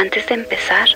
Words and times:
Antes 0.00 0.26
de 0.28 0.34
empezar, 0.34 0.88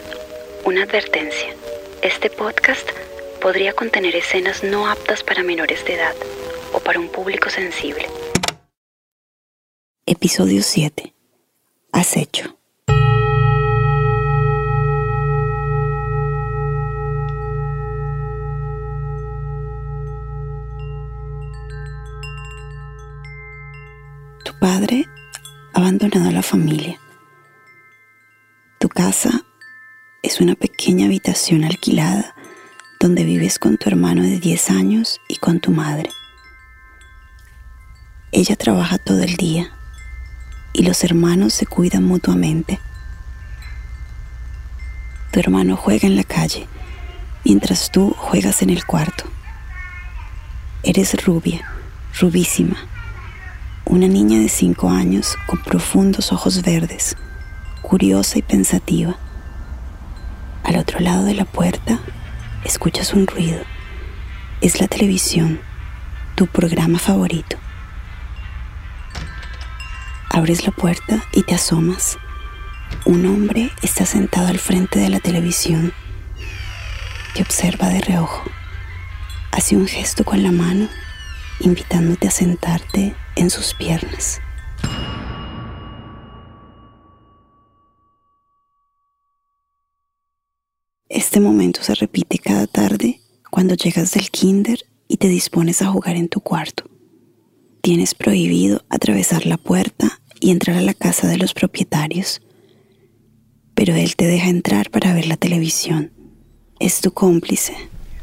una 0.64 0.84
advertencia. 0.84 1.54
Este 2.00 2.30
podcast 2.30 2.88
podría 3.38 3.74
contener 3.74 4.16
escenas 4.16 4.64
no 4.64 4.88
aptas 4.88 5.22
para 5.22 5.42
menores 5.42 5.84
de 5.84 5.96
edad 5.96 6.14
o 6.72 6.80
para 6.80 7.00
un 7.00 7.10
público 7.10 7.50
sensible. 7.50 8.06
Episodio 10.06 10.62
7. 10.62 11.12
Acecho. 11.92 12.56
Tu 24.46 24.58
padre 24.58 25.04
ha 25.74 25.78
abandonado 25.78 26.30
a 26.30 26.32
la 26.32 26.42
familia. 26.42 27.03
Tu 28.84 28.90
casa 28.90 29.46
es 30.22 30.42
una 30.42 30.56
pequeña 30.56 31.06
habitación 31.06 31.64
alquilada 31.64 32.34
donde 33.00 33.24
vives 33.24 33.58
con 33.58 33.78
tu 33.78 33.88
hermano 33.88 34.22
de 34.22 34.38
10 34.38 34.68
años 34.68 35.22
y 35.26 35.36
con 35.36 35.58
tu 35.58 35.70
madre. 35.70 36.10
Ella 38.30 38.56
trabaja 38.56 38.98
todo 38.98 39.22
el 39.22 39.36
día 39.36 39.72
y 40.74 40.82
los 40.82 41.02
hermanos 41.02 41.54
se 41.54 41.64
cuidan 41.64 42.04
mutuamente. 42.04 42.78
Tu 45.32 45.40
hermano 45.40 45.76
juega 45.78 46.06
en 46.06 46.16
la 46.16 46.24
calle 46.24 46.68
mientras 47.42 47.90
tú 47.90 48.14
juegas 48.14 48.60
en 48.60 48.68
el 48.68 48.84
cuarto. 48.84 49.24
Eres 50.82 51.24
rubia, 51.24 51.66
rubísima, 52.20 52.76
una 53.86 54.08
niña 54.08 54.40
de 54.40 54.50
5 54.50 54.90
años 54.90 55.38
con 55.46 55.62
profundos 55.62 56.32
ojos 56.32 56.60
verdes, 56.60 57.16
curiosa 57.84 58.38
y 58.38 58.42
pensativa. 58.42 59.14
Al 60.64 60.76
otro 60.76 61.00
lado 61.00 61.24
de 61.24 61.34
la 61.34 61.44
puerta 61.44 62.00
escuchas 62.64 63.12
un 63.12 63.26
ruido. 63.26 63.60
Es 64.62 64.80
la 64.80 64.88
televisión, 64.88 65.60
tu 66.34 66.46
programa 66.46 66.98
favorito. 66.98 67.58
Abres 70.30 70.64
la 70.64 70.72
puerta 70.72 71.22
y 71.32 71.42
te 71.42 71.54
asomas. 71.54 72.16
Un 73.04 73.26
hombre 73.26 73.70
está 73.82 74.06
sentado 74.06 74.48
al 74.48 74.58
frente 74.58 74.98
de 74.98 75.10
la 75.10 75.20
televisión. 75.20 75.92
Te 77.34 77.42
observa 77.42 77.88
de 77.88 78.00
reojo. 78.00 78.50
Hace 79.52 79.76
un 79.76 79.86
gesto 79.86 80.24
con 80.24 80.42
la 80.42 80.52
mano, 80.52 80.88
invitándote 81.60 82.28
a 82.28 82.30
sentarte 82.30 83.14
en 83.36 83.50
sus 83.50 83.74
piernas. 83.74 84.40
Este 91.14 91.38
momento 91.38 91.80
se 91.84 91.94
repite 91.94 92.40
cada 92.40 92.66
tarde 92.66 93.20
cuando 93.48 93.76
llegas 93.76 94.10
del 94.10 94.32
kinder 94.32 94.80
y 95.06 95.18
te 95.18 95.28
dispones 95.28 95.80
a 95.80 95.86
jugar 95.86 96.16
en 96.16 96.28
tu 96.28 96.40
cuarto. 96.40 96.90
Tienes 97.82 98.16
prohibido 98.16 98.82
atravesar 98.88 99.46
la 99.46 99.56
puerta 99.56 100.20
y 100.40 100.50
entrar 100.50 100.76
a 100.76 100.80
la 100.80 100.92
casa 100.92 101.28
de 101.28 101.36
los 101.36 101.54
propietarios, 101.54 102.42
pero 103.76 103.94
él 103.94 104.16
te 104.16 104.26
deja 104.26 104.48
entrar 104.48 104.90
para 104.90 105.14
ver 105.14 105.26
la 105.26 105.36
televisión. 105.36 106.10
Es 106.80 107.00
tu 107.00 107.12
cómplice, 107.12 107.76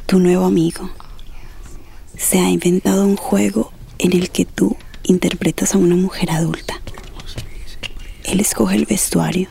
tu 0.05 0.19
nuevo 0.19 0.43
amigo. 0.43 0.89
Se 2.17 2.39
ha 2.39 2.49
inventado 2.49 3.05
un 3.05 3.15
juego 3.15 3.71
en 3.99 4.11
el 4.11 4.31
que 4.31 4.43
tú 4.43 4.75
interpretas 5.03 5.75
a 5.75 5.77
una 5.77 5.95
mujer 5.95 6.29
adulta. 6.29 6.81
Él 8.25 8.41
escoge 8.41 8.75
el 8.75 8.85
vestuario, 8.85 9.47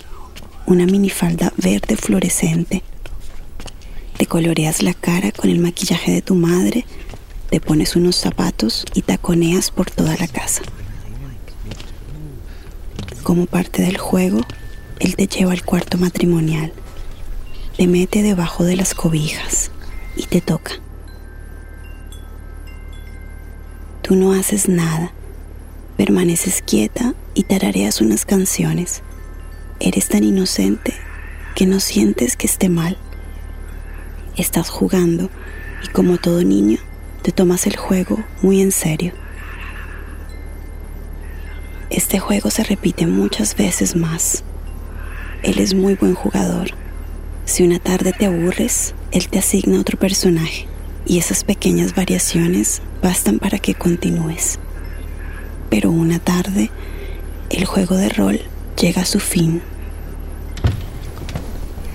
una 0.67 0.85
minifalda 0.85 1.55
verde 1.57 1.97
fluorescente 1.97 2.83
te 4.21 4.27
coloreas 4.27 4.83
la 4.83 4.93
cara 4.93 5.33
con 5.33 5.49
el 5.49 5.61
maquillaje 5.61 6.13
de 6.13 6.21
tu 6.21 6.35
madre, 6.35 6.85
te 7.49 7.59
pones 7.59 7.97
unos 7.97 8.17
zapatos 8.17 8.85
y 8.93 9.01
taconeas 9.01 9.71
por 9.71 9.91
toda 9.91 10.15
la 10.19 10.29
casa. 10.29 10.61
Como 13.23 13.47
parte 13.47 13.81
del 13.81 13.97
juego, 13.97 14.43
él 14.99 15.17
te 15.17 15.27
lleva 15.27 15.53
al 15.53 15.65
cuarto 15.65 15.97
matrimonial, 15.97 16.71
te 17.79 17.87
mete 17.87 18.23
debajo 18.23 18.63
de 18.63 18.77
las 18.77 18.93
cobijas 18.93 19.71
y 20.17 20.27
te 20.27 20.43
toca. 20.43 20.73
Tú 24.03 24.17
no 24.17 24.35
haces 24.35 24.69
nada, 24.69 25.15
permaneces 25.97 26.61
quieta 26.61 27.15
y 27.33 27.45
tarareas 27.45 28.03
unas 28.03 28.27
canciones. 28.27 29.01
Eres 29.79 30.09
tan 30.09 30.25
inocente 30.25 30.93
que 31.55 31.65
no 31.65 31.81
sientes 31.81 32.37
que 32.37 32.47
esté 32.47 32.69
mal 32.69 32.99
estás 34.41 34.71
jugando 34.71 35.31
y 35.85 35.89
como 35.89 36.19
todo 36.19 36.43
niño 36.43 36.79
te 37.23 37.33
tomas 37.33 37.67
el 37.67 37.77
juego 37.77 38.23
muy 38.43 38.61
en 38.61 38.73
serio. 38.73 39.13
Este 41.91 42.19
juego 42.19 42.51
se 42.51 42.65
repite 42.65 43.07
muchas 43.07 43.57
veces 43.57 43.97
más. 43.97 44.45
Él 45.43 45.59
es 45.59 45.75
muy 45.75 45.95
buen 45.95 46.15
jugador. 46.15 46.71
Si 47.45 47.65
una 47.65 47.79
tarde 47.79 48.13
te 48.13 48.27
aburres, 48.27 48.95
él 49.11 49.29
te 49.29 49.41
asigna 49.41 49.81
otro 49.81 49.99
personaje 49.99 50.67
y 51.05 51.19
esas 51.19 51.45
pequeñas 51.45 51.95
variaciones 51.95 52.81
bastan 53.03 53.39
para 53.39 53.59
que 53.59 53.75
continúes. 53.75 54.59
Pero 55.69 55.91
una 55.91 56.19
tarde, 56.19 56.71
el 57.51 57.65
juego 57.65 57.97
de 57.97 58.09
rol 58.09 58.41
llega 58.81 59.03
a 59.03 59.07
su 59.07 59.19
fin 59.19 59.63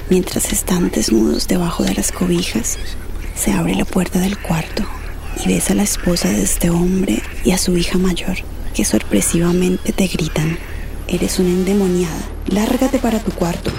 Mientras 0.07 0.53
están 0.53 0.91
desnudos 0.91 1.47
debajo 1.47 1.83
de 1.83 1.95
las 1.95 2.11
cobijas, 2.11 2.77
se 3.35 3.51
abre 3.51 3.73
la 3.73 3.85
puerta 3.85 4.19
del 4.19 4.39
cuarto 4.39 4.83
y 5.43 5.47
ves 5.47 5.71
a 5.71 5.73
la 5.73 5.81
esposa 5.81 6.29
de 6.29 6.43
este 6.43 6.69
hombre 6.69 7.23
y 7.43 7.51
a 7.51 7.57
su 7.57 7.75
hija 7.75 7.97
mayor, 7.97 8.37
que 8.75 8.85
sorpresivamente 8.85 9.93
te 9.93 10.05
gritan, 10.05 10.59
eres 11.07 11.39
una 11.39 11.49
endemoniada, 11.49 12.21
lárgate 12.45 12.99
para 12.99 13.19
tu 13.19 13.31
cuarto. 13.31 13.71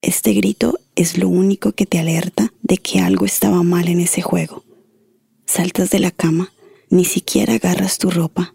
Este 0.00 0.32
grito 0.32 0.78
es 0.96 1.18
lo 1.18 1.28
único 1.28 1.72
que 1.72 1.84
te 1.84 1.98
alerta 1.98 2.54
de 2.62 2.78
que 2.78 3.00
algo 3.00 3.26
estaba 3.26 3.62
mal 3.62 3.88
en 3.88 4.00
ese 4.00 4.22
juego. 4.22 4.64
Saltas 5.44 5.90
de 5.90 5.98
la 5.98 6.10
cama, 6.10 6.54
ni 6.88 7.04
siquiera 7.04 7.54
agarras 7.54 7.98
tu 7.98 8.10
ropa 8.10 8.54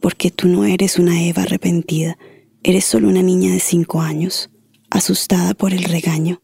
porque 0.00 0.30
tú 0.30 0.48
no 0.48 0.64
eres 0.64 0.98
una 0.98 1.22
Eva 1.22 1.42
arrepentida, 1.42 2.18
eres 2.62 2.84
solo 2.84 3.08
una 3.08 3.22
niña 3.22 3.52
de 3.52 3.60
cinco 3.60 4.00
años, 4.00 4.50
asustada 4.90 5.54
por 5.54 5.72
el 5.72 5.84
regaño. 5.84 6.42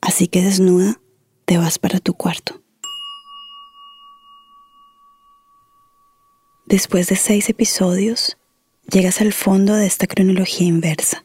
Así 0.00 0.28
que 0.28 0.42
desnuda, 0.42 1.00
te 1.44 1.58
vas 1.58 1.78
para 1.78 2.00
tu 2.00 2.14
cuarto. 2.14 2.62
Después 6.66 7.08
de 7.08 7.16
seis 7.16 7.48
episodios, 7.48 8.38
llegas 8.90 9.20
al 9.20 9.32
fondo 9.32 9.74
de 9.74 9.86
esta 9.86 10.06
cronología 10.06 10.66
inversa. 10.66 11.24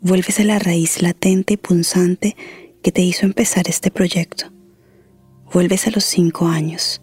Vuelves 0.00 0.40
a 0.40 0.44
la 0.44 0.58
raíz 0.58 1.00
latente 1.00 1.54
y 1.54 1.56
punzante 1.56 2.36
que 2.82 2.92
te 2.92 3.02
hizo 3.02 3.24
empezar 3.24 3.68
este 3.68 3.90
proyecto. 3.90 4.52
Vuelves 5.52 5.86
a 5.86 5.90
los 5.90 6.04
cinco 6.04 6.46
años 6.46 7.00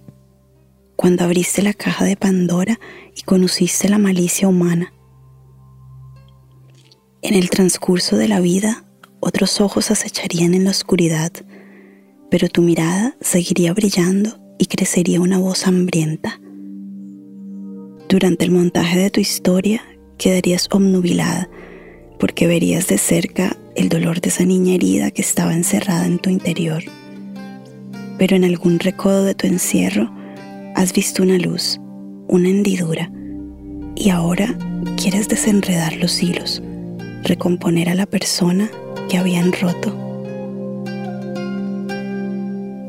cuando 0.95 1.23
abriste 1.23 1.61
la 1.61 1.73
caja 1.73 2.05
de 2.05 2.15
Pandora 2.15 2.79
y 3.15 3.21
conociste 3.23 3.89
la 3.89 3.97
malicia 3.97 4.47
humana. 4.47 4.93
En 7.21 7.35
el 7.35 7.49
transcurso 7.49 8.17
de 8.17 8.27
la 8.27 8.39
vida, 8.39 8.83
otros 9.19 9.61
ojos 9.61 9.91
acecharían 9.91 10.53
en 10.53 10.65
la 10.65 10.71
oscuridad, 10.71 11.31
pero 12.29 12.49
tu 12.49 12.61
mirada 12.61 13.15
seguiría 13.21 13.73
brillando 13.73 14.39
y 14.57 14.65
crecería 14.65 15.21
una 15.21 15.37
voz 15.37 15.65
hambrienta. 15.65 16.39
Durante 18.09 18.45
el 18.45 18.51
montaje 18.51 18.99
de 18.99 19.09
tu 19.09 19.19
historia, 19.19 19.81
quedarías 20.17 20.67
obnubilada 20.71 21.49
porque 22.19 22.47
verías 22.47 22.87
de 22.87 22.97
cerca 22.97 23.57
el 23.75 23.89
dolor 23.89 24.21
de 24.21 24.29
esa 24.29 24.45
niña 24.45 24.75
herida 24.75 25.11
que 25.11 25.21
estaba 25.21 25.53
encerrada 25.53 26.05
en 26.05 26.19
tu 26.19 26.29
interior. 26.29 26.83
Pero 28.17 28.35
en 28.35 28.43
algún 28.43 28.79
recodo 28.79 29.23
de 29.23 29.35
tu 29.35 29.47
encierro, 29.47 30.13
Has 30.75 30.91
visto 30.91 31.21
una 31.21 31.37
luz, 31.37 31.79
una 32.27 32.49
hendidura, 32.49 33.11
y 33.95 34.09
ahora 34.09 34.57
quieres 34.97 35.27
desenredar 35.27 35.95
los 35.97 36.21
hilos, 36.21 36.63
recomponer 37.23 37.89
a 37.89 37.95
la 37.95 38.05
persona 38.05 38.69
que 39.07 39.17
habían 39.17 39.53
roto. 39.53 39.95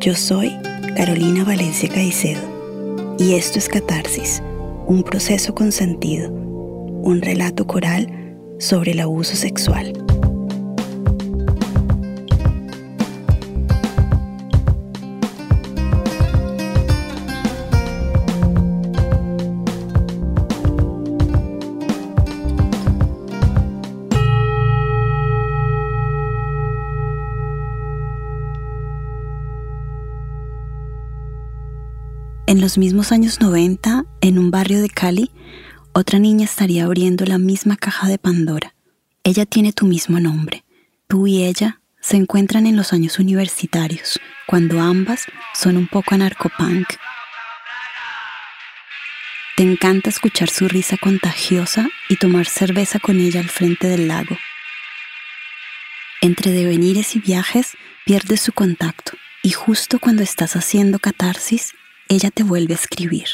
Yo 0.01 0.15
soy 0.15 0.53
Carolina 0.97 1.45
Valencia 1.45 1.89
Caicedo 1.89 3.17
y 3.19 3.35
esto 3.35 3.59
es 3.59 3.69
Catarsis, 3.69 4.43
un 4.87 5.03
proceso 5.03 5.55
con 5.55 5.71
sentido, 5.71 6.31
un 6.31 7.21
relato 7.21 7.67
coral 7.67 8.37
sobre 8.59 8.93
el 8.93 9.01
abuso 9.01 9.37
sexual. 9.37 10.04
Los 32.75 32.79
mismos 32.79 33.13
años 33.13 33.41
90, 33.41 34.05
en 34.21 34.37
un 34.37 34.51
barrio 34.51 34.83
de 34.83 34.89
Cali, 34.89 35.31
otra 35.93 36.19
niña 36.19 36.45
estaría 36.45 36.83
abriendo 36.83 37.25
la 37.25 37.39
misma 37.39 37.77
caja 37.77 38.09
de 38.09 38.19
Pandora. 38.19 38.75
Ella 39.23 39.47
tiene 39.47 39.73
tu 39.73 39.87
mismo 39.87 40.19
nombre. 40.19 40.65
Tú 41.07 41.29
y 41.29 41.45
ella 41.45 41.81
se 42.01 42.17
encuentran 42.17 42.67
en 42.67 42.75
los 42.75 42.93
años 42.93 43.21
universitarios, 43.21 44.19
cuando 44.49 44.81
ambas 44.81 45.27
son 45.55 45.77
un 45.77 45.87
poco 45.87 46.17
anarcopunk. 46.17 46.89
Te 49.57 49.63
encanta 49.63 50.11
escuchar 50.11 50.51
su 50.51 50.67
risa 50.67 50.97
contagiosa 50.97 51.87
y 52.09 52.17
tomar 52.17 52.47
cerveza 52.47 52.99
con 52.99 53.21
ella 53.21 53.39
al 53.39 53.51
frente 53.51 53.87
del 53.87 54.09
lago. 54.09 54.37
Entre 56.21 56.51
devenires 56.51 57.15
y 57.15 57.21
viajes, 57.21 57.77
pierdes 58.05 58.41
su 58.41 58.53
contacto 58.53 59.13
y 59.45 59.53
justo 59.53 60.01
cuando 60.01 60.25
estás 60.25 60.57
haciendo 60.57 60.99
catarsis, 60.99 61.73
ella 62.09 62.31
te 62.31 62.43
vuelve 62.43 62.75
a 62.75 62.77
escribir. 62.77 63.27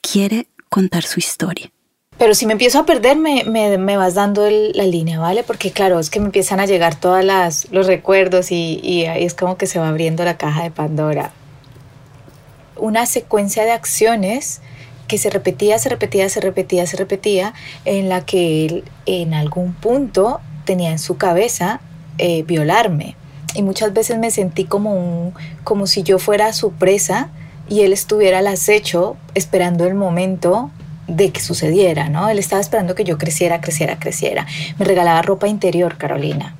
Quiere 0.00 0.48
contar 0.68 1.02
su 1.04 1.18
historia. 1.20 1.70
Pero 2.18 2.34
si 2.34 2.46
me 2.46 2.52
empiezo 2.52 2.80
a 2.80 2.86
perder, 2.86 3.16
me, 3.16 3.44
me, 3.44 3.96
vas 3.96 4.14
dando 4.14 4.48
la 4.50 4.84
línea, 4.84 5.20
¿vale? 5.20 5.44
Porque 5.44 5.70
claro, 5.70 6.00
es 6.00 6.10
que 6.10 6.18
me 6.18 6.26
empiezan 6.26 6.58
a 6.58 6.66
llegar 6.66 6.98
todos 6.98 7.24
los 7.70 7.86
recuerdos 7.86 8.50
y, 8.50 8.80
y 8.82 9.06
ahí 9.06 9.24
es 9.24 9.34
como 9.34 9.56
que 9.56 9.66
se 9.66 9.78
va 9.78 9.88
abriendo 9.88 10.24
la 10.24 10.36
caja 10.36 10.64
de 10.64 10.72
Pandora. 10.72 11.30
Una 12.76 13.06
secuencia 13.06 13.64
de 13.64 13.70
acciones 13.70 14.60
que 15.06 15.16
se 15.16 15.30
repetía, 15.30 15.78
se 15.78 15.88
repetía, 15.88 16.28
se 16.28 16.40
repetía, 16.40 16.86
se 16.86 16.96
repetía, 16.96 17.54
en 17.84 18.08
la 18.08 18.26
que 18.26 18.66
él 18.66 18.84
en 19.06 19.32
algún 19.32 19.72
punto 19.72 20.40
tenía 20.64 20.90
en 20.90 20.98
su 20.98 21.16
cabeza 21.16 21.80
eh, 22.18 22.42
violarme. 22.42 23.16
Y 23.54 23.62
muchas 23.62 23.92
veces 23.92 24.18
me 24.18 24.30
sentí 24.32 24.64
como, 24.64 24.92
un, 24.92 25.34
como 25.62 25.86
si 25.86 26.02
yo 26.02 26.18
fuera 26.18 26.52
su 26.52 26.72
presa 26.72 27.30
y 27.68 27.82
él 27.82 27.92
estuviera 27.92 28.38
al 28.38 28.46
acecho 28.46 29.16
esperando 29.34 29.86
el 29.86 29.94
momento 29.94 30.70
de 31.06 31.30
que 31.30 31.40
sucediera, 31.40 32.08
¿no? 32.08 32.28
Él 32.28 32.38
estaba 32.38 32.60
esperando 32.60 32.94
que 32.94 33.04
yo 33.04 33.18
creciera, 33.18 33.60
creciera, 33.60 33.98
creciera. 33.98 34.46
Me 34.78 34.84
regalaba 34.84 35.22
ropa 35.22 35.48
interior, 35.48 35.96
Carolina. 35.96 36.54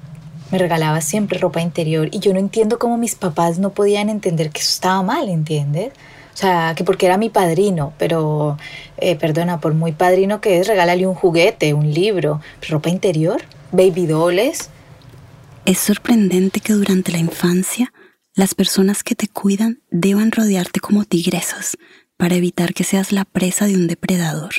Me 0.50 0.58
regalaba 0.58 1.00
siempre 1.02 1.38
ropa 1.38 1.60
interior 1.60 2.08
y 2.10 2.20
yo 2.20 2.32
no 2.32 2.38
entiendo 2.38 2.78
cómo 2.78 2.96
mis 2.96 3.14
papás 3.14 3.58
no 3.58 3.70
podían 3.70 4.08
entender 4.08 4.50
que 4.50 4.60
eso 4.60 4.70
estaba 4.70 5.02
mal, 5.02 5.28
¿entiendes? 5.28 5.92
O 6.32 6.36
sea, 6.40 6.72
que 6.74 6.84
porque 6.84 7.06
era 7.06 7.18
mi 7.18 7.28
padrino, 7.28 7.92
pero, 7.98 8.56
eh, 8.96 9.16
perdona, 9.16 9.60
por 9.60 9.74
muy 9.74 9.92
padrino 9.92 10.40
que 10.40 10.60
es, 10.60 10.66
regálale 10.66 11.06
un 11.06 11.14
juguete, 11.14 11.74
un 11.74 11.92
libro, 11.92 12.40
ropa 12.68 12.88
interior, 12.88 13.42
baby 13.72 14.06
dolls. 14.06 14.70
Es 15.66 15.78
sorprendente 15.78 16.60
que 16.60 16.72
durante 16.72 17.12
la 17.12 17.18
infancia 17.18 17.92
las 18.38 18.54
personas 18.54 19.02
que 19.02 19.16
te 19.16 19.26
cuidan 19.26 19.80
deban 19.90 20.30
rodearte 20.30 20.78
como 20.78 21.04
tigresas 21.04 21.76
para 22.16 22.36
evitar 22.36 22.72
que 22.72 22.84
seas 22.84 23.10
la 23.10 23.24
presa 23.24 23.66
de 23.66 23.74
un 23.74 23.88
depredador. 23.88 24.54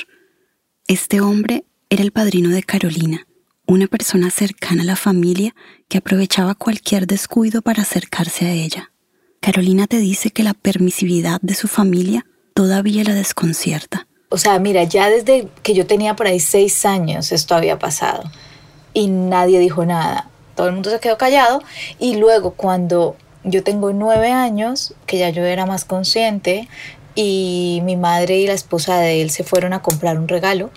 Este 0.86 1.22
hombre 1.22 1.64
era 1.88 2.02
el 2.02 2.12
padrino 2.12 2.50
de 2.50 2.62
Carolina, 2.62 3.26
una 3.66 3.86
persona 3.86 4.30
cercana 4.30 4.82
a 4.82 4.84
la 4.84 4.96
familia 4.96 5.54
que 5.88 5.96
aprovechaba 5.96 6.54
cualquier 6.54 7.06
descuido 7.06 7.62
para 7.62 7.80
acercarse 7.80 8.44
a 8.44 8.52
ella. 8.52 8.92
Carolina 9.40 9.86
te 9.86 9.96
dice 9.96 10.30
que 10.30 10.42
la 10.42 10.52
permisividad 10.52 11.40
de 11.40 11.54
su 11.54 11.66
familia 11.66 12.26
todavía 12.52 13.02
la 13.02 13.14
desconcierta. 13.14 14.06
O 14.28 14.36
sea, 14.36 14.58
mira, 14.58 14.84
ya 14.84 15.08
desde 15.08 15.48
que 15.62 15.72
yo 15.72 15.86
tenía 15.86 16.14
por 16.16 16.26
ahí 16.26 16.38
seis 16.38 16.84
años 16.84 17.32
esto 17.32 17.54
había 17.54 17.78
pasado 17.78 18.30
y 18.92 19.06
nadie 19.06 19.58
dijo 19.58 19.86
nada. 19.86 20.28
Todo 20.54 20.66
el 20.66 20.74
mundo 20.74 20.90
se 20.90 21.00
quedó 21.00 21.16
callado 21.16 21.62
y 21.98 22.16
luego 22.16 22.50
cuando 22.50 23.16
yo 23.44 23.62
tengo 23.62 23.92
nueve 23.92 24.32
años, 24.32 24.94
que 25.06 25.18
ya 25.18 25.30
yo 25.30 25.44
era 25.44 25.66
más 25.66 25.84
consciente, 25.84 26.68
y 27.14 27.80
mi 27.84 27.96
madre 27.96 28.38
y 28.38 28.46
la 28.46 28.52
esposa 28.52 28.98
de 28.98 29.22
él 29.22 29.30
se 29.30 29.44
fueron 29.44 29.72
a 29.72 29.82
comprar 29.82 30.18
un 30.18 30.28
regalo. 30.28 30.70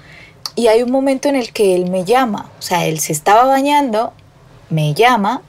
Y 0.56 0.68
hay 0.68 0.83
un 0.83 0.92
momento 0.92 1.30
en 1.30 1.36
el 1.36 1.51
que 1.51 1.75
él 1.75 1.89
me 1.89 2.06
llama, 2.06 2.50
o 2.60 2.62
sea, 2.62 2.86
él 2.86 3.00
se 3.00 3.12
estaba 3.12 3.45
bañando, 3.45 4.13
me 4.69 4.94
llama 4.94 5.42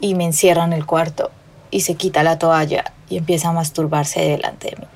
y 0.00 0.14
me 0.14 0.24
encierra 0.24 0.64
en 0.64 0.72
el 0.72 0.86
cuarto 0.86 1.30
y 1.70 1.80
se 1.80 1.94
quita 1.96 2.22
la 2.22 2.38
toalla 2.38 2.92
y 3.08 3.16
empieza 3.16 3.48
a 3.48 3.52
masturbarse 3.52 4.20
delante 4.20 4.70
de 4.70 4.76
mí 4.76 4.93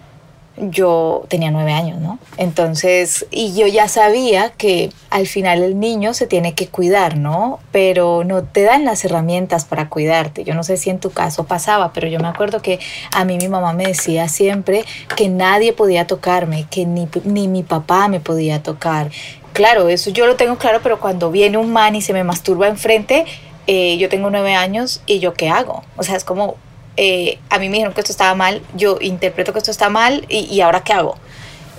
yo 0.60 1.24
tenía 1.28 1.50
nueve 1.50 1.72
años, 1.72 2.00
¿no? 2.00 2.18
Entonces, 2.36 3.26
y 3.30 3.54
yo 3.54 3.66
ya 3.66 3.88
sabía 3.88 4.50
que 4.50 4.90
al 5.10 5.26
final 5.26 5.62
el 5.62 5.78
niño 5.78 6.14
se 6.14 6.26
tiene 6.26 6.54
que 6.54 6.68
cuidar, 6.68 7.16
¿no? 7.16 7.60
Pero 7.72 8.24
no 8.24 8.42
te 8.42 8.62
dan 8.62 8.84
las 8.84 9.04
herramientas 9.04 9.64
para 9.64 9.88
cuidarte. 9.88 10.44
Yo 10.44 10.54
no 10.54 10.62
sé 10.62 10.76
si 10.76 10.90
en 10.90 11.00
tu 11.00 11.10
caso 11.10 11.44
pasaba, 11.44 11.92
pero 11.92 12.08
yo 12.08 12.18
me 12.20 12.28
acuerdo 12.28 12.60
que 12.62 12.80
a 13.12 13.24
mí 13.24 13.38
mi 13.38 13.48
mamá 13.48 13.72
me 13.72 13.84
decía 13.84 14.28
siempre 14.28 14.84
que 15.16 15.28
nadie 15.28 15.72
podía 15.72 16.06
tocarme, 16.06 16.66
que 16.70 16.86
ni, 16.86 17.08
ni 17.24 17.48
mi 17.48 17.62
papá 17.62 18.08
me 18.08 18.20
podía 18.20 18.62
tocar. 18.62 19.10
Claro, 19.52 19.88
eso 19.88 20.10
yo 20.10 20.26
lo 20.26 20.36
tengo 20.36 20.56
claro, 20.56 20.80
pero 20.82 21.00
cuando 21.00 21.30
viene 21.30 21.58
un 21.58 21.72
man 21.72 21.96
y 21.96 22.02
se 22.02 22.12
me 22.12 22.22
masturba 22.22 22.68
enfrente, 22.68 23.24
eh, 23.66 23.98
yo 23.98 24.08
tengo 24.08 24.30
nueve 24.30 24.54
años 24.54 25.02
y 25.06 25.18
yo 25.18 25.34
qué 25.34 25.48
hago. 25.48 25.82
O 25.96 26.02
sea, 26.02 26.16
es 26.16 26.24
como, 26.24 26.56
eh, 27.00 27.38
a 27.48 27.60
mí 27.60 27.68
me 27.68 27.74
dijeron 27.74 27.94
que 27.94 28.00
esto 28.00 28.10
estaba 28.10 28.34
mal, 28.34 28.60
yo 28.74 28.98
interpreto 29.00 29.52
que 29.52 29.60
esto 29.60 29.70
está 29.70 29.88
mal 29.88 30.26
y, 30.28 30.60
ahora 30.62 30.82
qué 30.82 30.92
hago. 30.92 31.14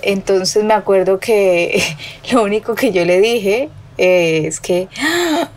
Entonces 0.00 0.64
me 0.64 0.72
acuerdo 0.72 1.20
que 1.20 1.82
lo 2.32 2.42
único 2.42 2.74
que 2.74 2.90
yo 2.90 3.04
le 3.04 3.20
dije 3.20 3.68
es 3.98 4.60
que 4.60 4.88
¡Ah! 4.98 5.50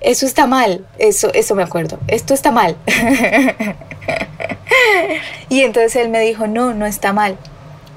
eso 0.00 0.24
está 0.24 0.46
mal, 0.46 0.86
eso, 0.98 1.34
eso 1.34 1.56
me 1.56 1.64
acuerdo, 1.64 1.98
esto 2.06 2.32
está 2.32 2.52
mal. 2.52 2.76
y 5.48 5.62
entonces 5.62 5.96
él 5.96 6.10
me 6.10 6.20
dijo, 6.20 6.46
no, 6.46 6.72
no 6.72 6.86
está 6.86 7.12
mal, 7.12 7.36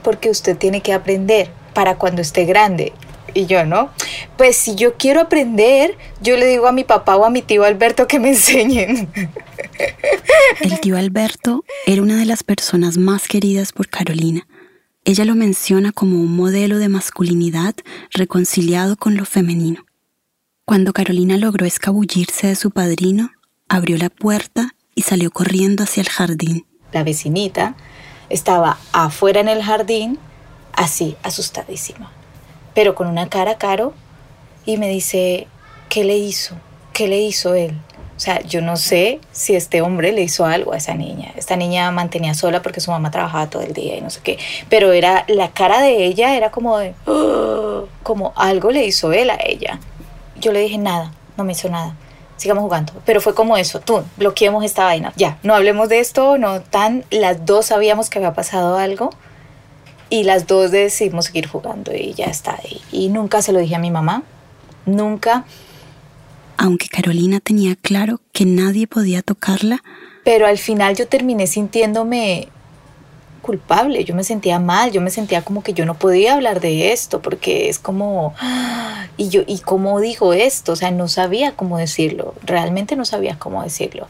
porque 0.02 0.32
usted 0.32 0.58
tiene 0.58 0.82
que 0.82 0.92
aprender 0.92 1.52
para 1.76 1.98
cuando 1.98 2.24
esté 2.24 2.46
grande. 2.46 2.94
Y 3.34 3.46
yo, 3.46 3.66
¿no? 3.66 3.90
Pues 4.38 4.58
si 4.58 4.76
yo 4.76 4.96
quiero 4.98 5.22
aprender, 5.22 5.98
yo 6.22 6.38
le 6.38 6.46
digo 6.48 6.68
a 6.68 6.72
mi 6.72 6.84
papá 6.84 7.16
o 7.16 7.26
a 7.26 7.30
mi 7.30 7.42
tío 7.42 7.64
Alberto 7.64 8.08
que 8.08 8.20
me 8.20 8.30
enseñen. 8.30 9.10
El 10.62 10.80
tío 10.80 10.98
Alberto 10.98 11.64
era 11.86 12.02
una 12.02 12.18
de 12.18 12.26
las 12.26 12.44
personas 12.44 12.98
más 12.98 13.28
queridas 13.28 13.72
por 13.72 13.88
Carolina. 13.88 14.48
Ella 15.06 15.26
lo 15.26 15.36
menciona 15.36 15.92
como 15.92 16.20
un 16.20 16.36
modelo 16.36 16.78
de 16.78 16.90
masculinidad 16.90 17.76
reconciliado 18.12 18.98
con 18.98 19.16
lo 19.16 19.26
femenino. 19.26 19.86
Cuando 20.66 20.94
Carolina 20.94 21.38
logró 21.38 21.66
escabullirse 21.66 22.48
de 22.48 22.56
su 22.56 22.72
padrino, 22.72 23.32
abrió 23.68 23.98
la 23.98 24.10
puerta 24.10 24.76
y 24.94 25.02
salió 25.02 25.32
corriendo 25.32 25.84
hacia 25.84 26.02
el 26.02 26.10
jardín. 26.10 26.66
La 26.92 27.04
vecinita 27.04 27.76
estaba 28.30 28.78
afuera 28.92 29.40
en 29.40 29.48
el 29.48 29.64
jardín, 29.64 30.20
así, 30.74 31.16
asustadísima 31.24 32.12
pero 32.74 32.96
con 32.96 33.08
una 33.08 33.30
cara 33.30 33.58
caro, 33.58 33.94
y 34.66 34.78
me 34.78 34.90
dice, 34.90 35.48
¿qué 35.90 36.04
le 36.04 36.18
hizo? 36.18 36.56
¿Qué 36.94 37.08
le 37.08 37.20
hizo 37.20 37.56
él? 37.56 37.78
O 38.16 38.24
sea, 38.24 38.40
yo 38.42 38.62
no 38.62 38.78
sé 38.78 39.20
si 39.32 39.56
este 39.56 39.82
hombre 39.82 40.12
le 40.12 40.22
hizo 40.22 40.46
algo 40.46 40.74
a 40.74 40.78
esa 40.78 40.94
niña. 40.94 41.32
Esta 41.36 41.56
niña 41.56 41.90
mantenía 41.90 42.36
sola 42.36 42.62
porque 42.62 42.80
su 42.80 42.92
mamá 42.92 43.10
trabajaba 43.10 43.50
todo 43.50 43.64
el 43.64 43.74
día 43.74 43.98
y 43.98 44.02
no 44.02 44.12
sé 44.12 44.20
qué. 44.22 44.38
Pero 44.70 44.92
era 44.92 45.26
la 45.28 45.50
cara 45.50 45.82
de 45.82 46.06
ella 46.06 46.36
era 46.36 46.52
como 46.52 46.78
de, 46.78 46.94
como 48.04 48.32
algo 48.36 48.70
le 48.70 48.86
hizo 48.86 49.12
él 49.12 49.32
a 49.32 49.40
ella. 49.44 49.80
Yo 50.40 50.52
le 50.52 50.60
dije 50.60 50.78
nada, 50.78 51.12
no 51.36 51.44
me 51.44 51.54
hizo 51.54 51.68
nada. 51.70 51.96
Sigamos 52.38 52.64
jugando. 52.64 52.94
Pero 53.06 53.22
fue 53.22 53.34
como 53.34 53.58
eso, 53.58 53.80
tú, 53.80 54.04
bloqueemos 54.18 54.64
esta 54.64 54.84
vaina. 54.84 55.14
Ya, 55.16 55.40
no 55.42 55.56
hablemos 55.56 55.90
de 55.90 56.00
esto, 56.00 56.38
no 56.38 56.62
tan. 56.62 57.04
Las 57.10 57.46
dos 57.48 57.68
sabíamos 57.68 58.12
que 58.12 58.20
había 58.20 58.34
pasado 58.34 58.78
algo 58.78 59.10
y 60.12 60.26
las 60.26 60.46
dos 60.46 60.72
decidimos 60.72 61.26
seguir 61.26 61.48
jugando 61.48 61.96
y 61.96 62.14
ya 62.14 62.26
está. 62.26 62.60
Y, 62.70 63.06
y 63.06 63.10
nunca 63.10 63.42
se 63.42 63.54
lo 63.54 63.60
dije 63.60 63.76
a 63.76 63.80
mi 63.80 63.90
mamá, 63.90 64.24
nunca. 64.86 65.46
Aunque 66.58 66.90
Carolina 66.90 67.40
tenía 67.40 67.76
claro 67.76 68.20
que 68.34 68.46
nadie 68.46 68.88
podía 68.88 69.22
tocarla. 69.22 69.82
Pero 70.26 70.46
al 70.46 70.58
final 70.58 70.96
yo 70.98 71.08
terminé 71.08 71.48
sintiéndome 71.48 72.50
culpable, 73.42 74.04
yo 74.04 74.16
me 74.16 74.24
sentía 74.24 74.60
mal, 74.60 74.92
yo 74.92 75.02
me 75.02 75.10
sentía 75.10 75.42
como 75.42 75.64
que 75.64 75.74
yo 75.74 75.86
no 75.86 75.96
podía 75.96 76.34
hablar 76.34 76.62
de 76.62 76.92
esto 76.92 77.22
porque 77.22 77.70
es 77.70 77.80
como 77.80 78.34
y 79.18 79.30
yo 79.30 79.42
y 79.46 79.60
cómo 79.60 80.00
digo 80.00 80.34
esto, 80.34 80.74
o 80.74 80.76
sea, 80.76 80.92
no 80.92 81.08
sabía 81.08 81.54
cómo 81.56 81.78
decirlo, 81.78 82.34
realmente 82.44 82.96
no 82.96 83.06
sabía 83.06 83.38
cómo 83.38 83.64
decirlo. 83.64 84.08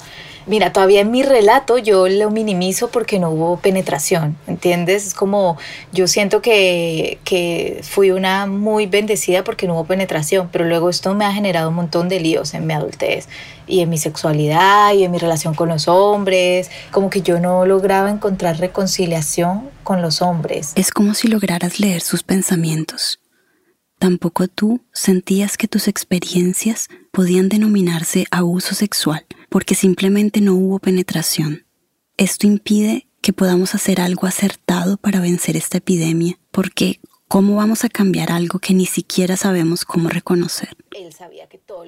Mira, 0.47 0.73
todavía 0.73 1.01
en 1.01 1.11
mi 1.11 1.21
relato 1.21 1.77
yo 1.77 2.07
lo 2.07 2.31
minimizo 2.31 2.89
porque 2.89 3.19
no 3.19 3.29
hubo 3.29 3.57
penetración, 3.57 4.37
¿entiendes? 4.47 5.05
Es 5.05 5.13
como 5.13 5.57
yo 5.91 6.07
siento 6.07 6.41
que, 6.41 7.19
que 7.23 7.81
fui 7.83 8.09
una 8.09 8.47
muy 8.47 8.87
bendecida 8.87 9.43
porque 9.43 9.67
no 9.67 9.75
hubo 9.75 9.85
penetración, 9.85 10.49
pero 10.51 10.65
luego 10.65 10.89
esto 10.89 11.13
me 11.13 11.25
ha 11.25 11.31
generado 11.31 11.69
un 11.69 11.75
montón 11.75 12.09
de 12.09 12.19
líos 12.19 12.55
en 12.55 12.65
mi 12.65 12.73
adultez 12.73 13.27
y 13.67 13.81
en 13.81 13.89
mi 13.89 13.97
sexualidad 13.97 14.93
y 14.93 15.03
en 15.03 15.11
mi 15.11 15.17
relación 15.17 15.53
con 15.53 15.69
los 15.69 15.87
hombres, 15.87 16.69
como 16.91 17.09
que 17.09 17.21
yo 17.21 17.39
no 17.39 17.65
lograba 17.65 18.09
encontrar 18.09 18.59
reconciliación 18.59 19.69
con 19.83 20.01
los 20.01 20.21
hombres. 20.21 20.73
Es 20.75 20.91
como 20.91 21.13
si 21.13 21.27
lograras 21.27 21.79
leer 21.79 22.01
sus 22.01 22.23
pensamientos. 22.23 23.19
Tampoco 23.99 24.47
tú 24.47 24.81
sentías 24.93 25.57
que 25.57 25.67
tus 25.67 25.87
experiencias 25.87 26.87
podían 27.11 27.49
denominarse 27.49 28.25
abuso 28.31 28.73
sexual 28.73 29.25
porque 29.49 29.75
simplemente 29.75 30.39
no 30.39 30.55
hubo 30.55 30.79
penetración. 30.79 31.65
Esto 32.17 32.47
impide 32.47 33.07
que 33.21 33.33
podamos 33.33 33.75
hacer 33.75 34.01
algo 34.01 34.25
acertado 34.25 34.97
para 34.97 35.19
vencer 35.19 35.57
esta 35.57 35.77
epidemia, 35.79 36.39
porque 36.51 36.99
¿cómo 37.31 37.55
vamos 37.55 37.85
a 37.85 37.89
cambiar 37.89 38.29
algo 38.29 38.59
que 38.59 38.73
ni 38.73 38.85
siquiera 38.85 39.37
sabemos 39.37 39.85
cómo 39.85 40.09
reconocer? 40.09 40.75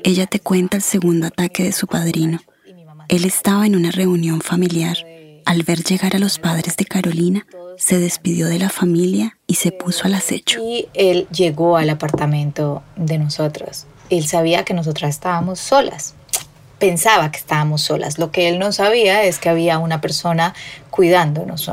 Ella 0.06 0.26
te 0.26 0.40
cuenta 0.40 0.78
el 0.78 0.84
segundo 0.84 1.28
ataque 1.28 1.64
de 1.64 1.74
su 1.74 1.86
padrino. 1.86 2.40
Él 3.10 3.26
estaba 3.26 3.66
en 3.66 3.76
una 3.76 3.92
reunión 3.92 4.40
familiar. 4.40 4.96
Al 5.44 5.64
ver 5.64 5.84
llegar 5.84 6.16
a 6.16 6.20
los 6.20 6.40
padres 6.40 6.78
de 6.78 6.86
Carolina, 6.86 7.46
se 7.78 8.00
despidió 8.00 8.48
de 8.48 8.58
la 8.58 8.70
familia 8.70 9.38
y 9.46 9.56
se 9.56 9.74
puso 9.74 10.06
al 10.06 10.14
acecho. 10.14 10.62
Y 10.64 10.88
él 10.94 11.28
llegó 11.30 11.76
al 11.76 11.90
apartamento 11.90 12.82
de 12.96 13.18
nosotros. 13.18 13.86
Él 14.10 14.26
sabía 14.26 14.64
que 14.64 14.74
nosotras 14.74 15.10
estábamos 15.10 15.60
solas 15.60 16.16
pensaba 16.80 17.32
que 17.32 17.38
estábamos 17.38 17.82
solas. 17.82 18.20
Lo 18.20 18.30
que 18.30 18.50
él 18.50 18.60
no 18.60 18.74
sabía 18.74 19.24
es 19.24 19.40
que 19.40 19.48
había 19.48 19.78
una 19.78 20.02
persona 20.02 20.54
cuidándonos, 20.90 21.72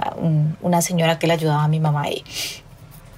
una 0.63 0.83
señora 0.83 1.19
que 1.19 1.27
le 1.27 1.33
ayudaba 1.33 1.65
a 1.65 1.69
mi 1.69 1.81
mamá 1.81 2.03
ahí. 2.03 2.23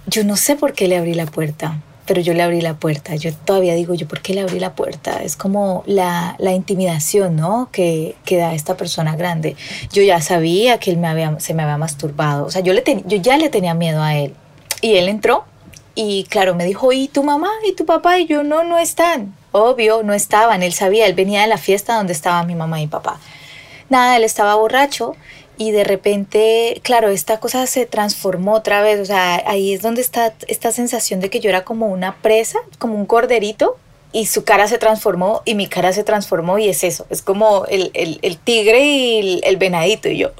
Yo 0.06 0.24
no 0.24 0.36
sé 0.36 0.56
por 0.56 0.72
qué 0.72 0.88
le 0.88 0.96
abrí 0.96 1.14
la 1.14 1.26
puerta, 1.26 1.80
pero 2.06 2.20
yo 2.20 2.34
le 2.34 2.42
abrí 2.42 2.60
la 2.60 2.74
puerta. 2.74 3.14
Yo 3.14 3.32
todavía 3.32 3.74
digo, 3.74 3.94
yo, 3.94 4.08
¿por 4.08 4.20
qué 4.20 4.34
le 4.34 4.40
abrí 4.40 4.58
la 4.58 4.74
puerta? 4.74 5.22
Es 5.22 5.36
como 5.36 5.84
la, 5.86 6.36
la 6.38 6.52
intimidación, 6.52 7.36
¿no? 7.36 7.68
Que, 7.70 8.16
que, 8.24 8.36
da 8.36 8.54
esta 8.54 8.76
persona 8.76 9.16
grande. 9.16 9.56
Yo 9.92 10.02
ya 10.02 10.20
sabía 10.20 10.78
que 10.78 10.90
él 10.90 10.98
me 10.98 11.08
había, 11.08 11.38
se 11.38 11.54
me 11.54 11.62
había 11.62 11.78
masturbado. 11.78 12.46
O 12.46 12.50
sea, 12.50 12.62
yo, 12.62 12.72
le 12.72 12.82
yo 13.06 13.16
ya 13.18 13.36
le 13.38 13.48
tenía 13.48 13.74
miedo 13.74 14.02
a 14.02 14.16
él. 14.16 14.34
Y 14.80 14.96
él 14.96 15.08
entró 15.08 15.44
y 15.94 16.24
claro, 16.24 16.54
me 16.54 16.64
dijo, 16.64 16.92
¿y 16.92 17.08
tu 17.08 17.22
mamá 17.22 17.50
y 17.68 17.74
tu 17.74 17.84
papá? 17.84 18.18
Y 18.18 18.26
yo, 18.26 18.42
no, 18.42 18.64
no 18.64 18.78
están. 18.78 19.34
Obvio, 19.52 20.02
no 20.02 20.14
estaban. 20.14 20.62
Él 20.62 20.72
sabía, 20.72 21.06
él 21.06 21.14
venía 21.14 21.42
de 21.42 21.46
la 21.46 21.58
fiesta 21.58 21.96
donde 21.96 22.14
estaban 22.14 22.46
mi 22.46 22.54
mamá 22.54 22.80
y 22.80 22.86
papá. 22.86 23.18
Nada, 23.90 24.16
él 24.16 24.24
estaba 24.24 24.54
borracho 24.54 25.14
y 25.56 25.70
de 25.70 25.84
repente, 25.84 26.80
claro, 26.82 27.08
esta 27.08 27.40
cosa 27.40 27.66
se 27.66 27.86
transformó 27.86 28.54
otra 28.54 28.82
vez. 28.82 29.00
O 29.00 29.04
sea, 29.04 29.42
ahí 29.46 29.72
es 29.72 29.82
donde 29.82 30.00
está 30.00 30.34
esta 30.48 30.72
sensación 30.72 31.20
de 31.20 31.30
que 31.30 31.40
yo 31.40 31.50
era 31.50 31.64
como 31.64 31.88
una 31.88 32.16
presa, 32.16 32.58
como 32.78 32.94
un 32.94 33.06
corderito 33.06 33.76
y 34.12 34.26
su 34.26 34.44
cara 34.44 34.68
se 34.68 34.78
transformó 34.78 35.42
y 35.44 35.54
mi 35.54 35.66
cara 35.66 35.92
se 35.92 36.04
transformó 36.04 36.58
y 36.58 36.68
es 36.68 36.84
eso, 36.84 37.06
es 37.08 37.22
como 37.22 37.64
el, 37.66 37.90
tigre 38.44 38.84
y 38.84 39.40
el, 39.42 39.56
venadito 39.56 40.08
y 40.08 40.18
yo. 40.18 40.32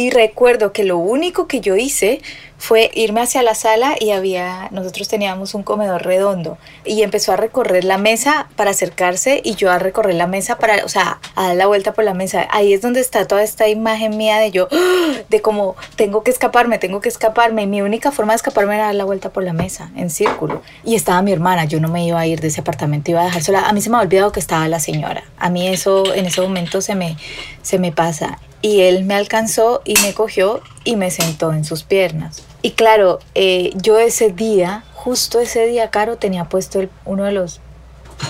Y 0.00 0.08
recuerdo 0.08 0.72
que 0.72 0.84
lo 0.84 0.96
único 0.96 1.46
que 1.46 1.60
yo 1.60 1.76
hice 1.76 2.22
fue 2.56 2.90
irme 2.94 3.20
hacia 3.20 3.42
la 3.42 3.54
sala 3.54 3.96
y 4.00 4.12
había, 4.12 4.68
nosotros 4.70 5.08
teníamos 5.08 5.52
un 5.52 5.62
comedor 5.62 6.06
redondo 6.06 6.56
y 6.86 7.02
empezó 7.02 7.32
a 7.32 7.36
recorrer 7.36 7.84
la 7.84 7.98
mesa 7.98 8.48
para 8.56 8.70
acercarse 8.70 9.42
y 9.44 9.56
yo 9.56 9.70
a 9.70 9.78
recorrer 9.78 10.14
la 10.14 10.26
mesa 10.26 10.56
para, 10.56 10.86
o 10.86 10.88
sea, 10.88 11.20
a 11.34 11.48
dar 11.48 11.56
la 11.56 11.66
vuelta 11.66 11.92
por 11.92 12.04
la 12.04 12.14
mesa. 12.14 12.48
Ahí 12.50 12.72
es 12.72 12.80
donde 12.80 13.00
está 13.00 13.26
toda 13.26 13.42
esta 13.42 13.68
imagen 13.68 14.16
mía 14.16 14.38
de 14.38 14.50
yo, 14.52 14.68
de 15.28 15.42
como 15.42 15.76
tengo 15.96 16.22
que 16.22 16.30
escaparme, 16.30 16.78
tengo 16.78 17.02
que 17.02 17.10
escaparme 17.10 17.64
y 17.64 17.66
mi 17.66 17.82
única 17.82 18.10
forma 18.10 18.32
de 18.32 18.36
escaparme 18.36 18.76
era 18.76 18.86
dar 18.86 18.94
la 18.94 19.04
vuelta 19.04 19.28
por 19.28 19.44
la 19.44 19.52
mesa 19.52 19.90
en 19.96 20.08
círculo. 20.08 20.62
Y 20.82 20.94
estaba 20.94 21.20
mi 21.20 21.32
hermana, 21.32 21.66
yo 21.66 21.78
no 21.78 21.88
me 21.88 22.06
iba 22.06 22.18
a 22.18 22.26
ir 22.26 22.40
de 22.40 22.48
ese 22.48 22.62
apartamento, 22.62 23.10
iba 23.10 23.20
a 23.20 23.24
dejar 23.24 23.42
sola. 23.42 23.68
A 23.68 23.74
mí 23.74 23.82
se 23.82 23.90
me 23.90 23.98
ha 23.98 24.00
olvidado 24.00 24.32
que 24.32 24.40
estaba 24.40 24.66
la 24.66 24.80
señora. 24.80 25.24
A 25.36 25.50
mí 25.50 25.68
eso 25.68 26.14
en 26.14 26.24
ese 26.24 26.40
momento 26.40 26.80
se 26.80 26.94
me, 26.94 27.18
se 27.60 27.78
me 27.78 27.92
pasa 27.92 28.38
y 28.62 28.82
él 28.82 29.04
me 29.04 29.14
alcanzó 29.14 29.82
y 29.84 29.94
me 30.02 30.14
cogió 30.14 30.60
y 30.84 30.96
me 30.96 31.10
sentó 31.10 31.52
en 31.52 31.64
sus 31.64 31.82
piernas. 31.82 32.42
Y 32.62 32.72
claro, 32.72 33.20
eh, 33.34 33.72
yo 33.74 33.98
ese 33.98 34.30
día, 34.30 34.84
justo 34.94 35.40
ese 35.40 35.66
día, 35.66 35.90
Caro 35.90 36.16
tenía 36.16 36.44
puesto 36.44 36.80
uno 37.04 37.24
de 37.24 37.32
los 37.32 37.60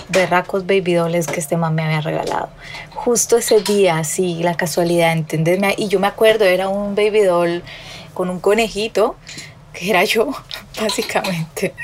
berracos 0.08 0.66
baby 0.66 0.94
dolls 0.94 1.26
que 1.26 1.40
este 1.40 1.56
man 1.56 1.74
me 1.74 1.82
había 1.82 2.00
regalado. 2.00 2.48
Justo 2.94 3.36
ese 3.38 3.60
día, 3.60 4.02
sí, 4.04 4.40
la 4.42 4.56
casualidad, 4.56 5.12
¿entendés? 5.12 5.58
Y 5.78 5.88
yo 5.88 5.98
me 5.98 6.06
acuerdo, 6.06 6.44
era 6.44 6.68
un 6.68 6.94
baby 6.94 7.22
doll 7.22 7.62
con 8.14 8.30
un 8.30 8.38
conejito, 8.38 9.16
que 9.72 9.90
era 9.90 10.04
yo, 10.04 10.30
básicamente. 10.80 11.74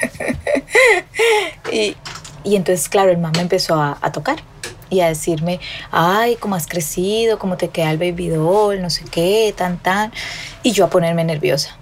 y, 1.72 1.96
y 2.44 2.54
entonces, 2.54 2.88
claro, 2.88 3.10
el 3.10 3.18
man 3.18 3.32
me 3.34 3.42
empezó 3.42 3.74
a 3.74 4.12
tocar 4.12 4.36
y 4.90 5.00
a 5.00 5.08
decirme, 5.08 5.60
ay, 5.90 6.36
cómo 6.36 6.54
has 6.54 6.66
crecido, 6.66 7.38
cómo 7.38 7.56
te 7.56 7.68
queda 7.68 7.90
el 7.90 7.98
baby 7.98 8.28
doll, 8.28 8.80
no 8.80 8.90
sé 8.90 9.04
qué, 9.10 9.54
tan, 9.56 9.78
tan. 9.78 10.12
Y 10.62 10.72
yo 10.72 10.84
a 10.84 10.90
ponerme 10.90 11.24
nerviosa. 11.24 11.76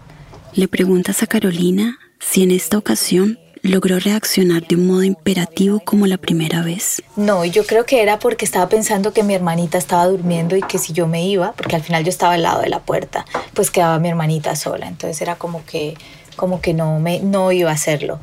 Le 0.55 0.69
preguntas 0.69 1.23
a 1.23 1.27
Carolina 1.27 1.99
si 2.21 2.43
en 2.43 2.51
esta 2.51 2.79
ocasión 2.79 3.39
logró 3.65 3.99
reaccionar 3.99 4.67
de 4.67 4.77
un 4.77 4.87
modo 4.87 5.03
imperativo 5.03 5.81
como 5.81 6.07
la 6.07 6.19
primera 6.19 6.63
vez. 6.63 7.03
No, 7.17 7.47
yo 7.47 7.65
creo 7.65 7.87
que 7.87 8.03
era 8.03 8.19
porque 8.19 8.45
estaba 8.45 8.69
pensando 8.69 9.15
que 9.15 9.23
mi 9.23 9.35
hermanita 9.35 9.79
estaba 9.79 10.07
durmiendo 10.07 10.55
y 10.55 10.61
que 10.61 10.79
si 10.79 10.93
yo 10.93 11.07
me 11.07 11.27
iba, 11.27 11.53
porque 11.53 11.75
al 11.75 11.83
final 11.83 12.05
yo 12.05 12.11
estaba 12.11 12.35
al 12.35 12.43
lado 12.43 12.61
de 12.61 12.69
la 12.69 12.81
puerta, 12.81 13.25
pues 13.55 13.71
quedaba 13.71 13.99
mi 13.99 14.09
hermanita 14.11 14.55
sola. 14.55 14.87
Entonces 14.87 15.21
era 15.23 15.37
como 15.37 15.65
que, 15.65 15.97
como 16.37 16.61
que 16.61 16.75
no, 16.75 17.01
me, 17.01 17.21
no 17.21 17.53
iba 17.53 17.71
a 17.71 17.75
hacerlo. 17.75 18.21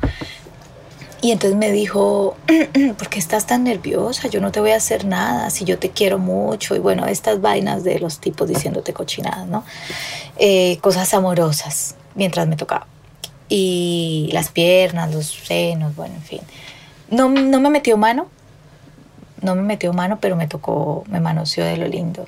Y 1.22 1.30
entonces 1.30 1.56
me 1.56 1.70
dijo, 1.70 2.36
¿por 2.98 3.08
qué 3.08 3.20
estás 3.20 3.46
tan 3.46 3.62
nerviosa? 3.62 4.26
Yo 4.26 4.40
no 4.40 4.50
te 4.50 4.58
voy 4.58 4.72
a 4.72 4.76
hacer 4.76 5.04
nada, 5.04 5.50
si 5.50 5.64
yo 5.64 5.78
te 5.78 5.90
quiero 5.90 6.18
mucho. 6.18 6.74
Y 6.74 6.80
bueno, 6.80 7.06
estas 7.06 7.40
vainas 7.40 7.84
de 7.84 8.00
los 8.00 8.18
tipos 8.18 8.48
diciéndote 8.48 8.92
cochinadas, 8.92 9.46
¿no? 9.46 9.62
Eh, 10.36 10.78
cosas 10.80 11.14
amorosas 11.14 11.94
mientras 12.16 12.48
me 12.48 12.56
tocaba. 12.56 12.88
Y 13.48 14.30
las 14.32 14.48
piernas, 14.48 15.14
los 15.14 15.26
senos, 15.26 15.94
bueno, 15.94 16.16
en 16.16 16.22
fin. 16.22 16.40
No, 17.08 17.28
no 17.28 17.60
me 17.60 17.70
metió 17.70 17.96
mano, 17.96 18.26
no 19.42 19.54
me 19.54 19.62
metió 19.62 19.92
mano, 19.92 20.18
pero 20.20 20.34
me 20.34 20.48
tocó, 20.48 21.04
me 21.06 21.20
manoseó 21.20 21.64
de 21.64 21.76
lo 21.76 21.86
lindo. 21.86 22.26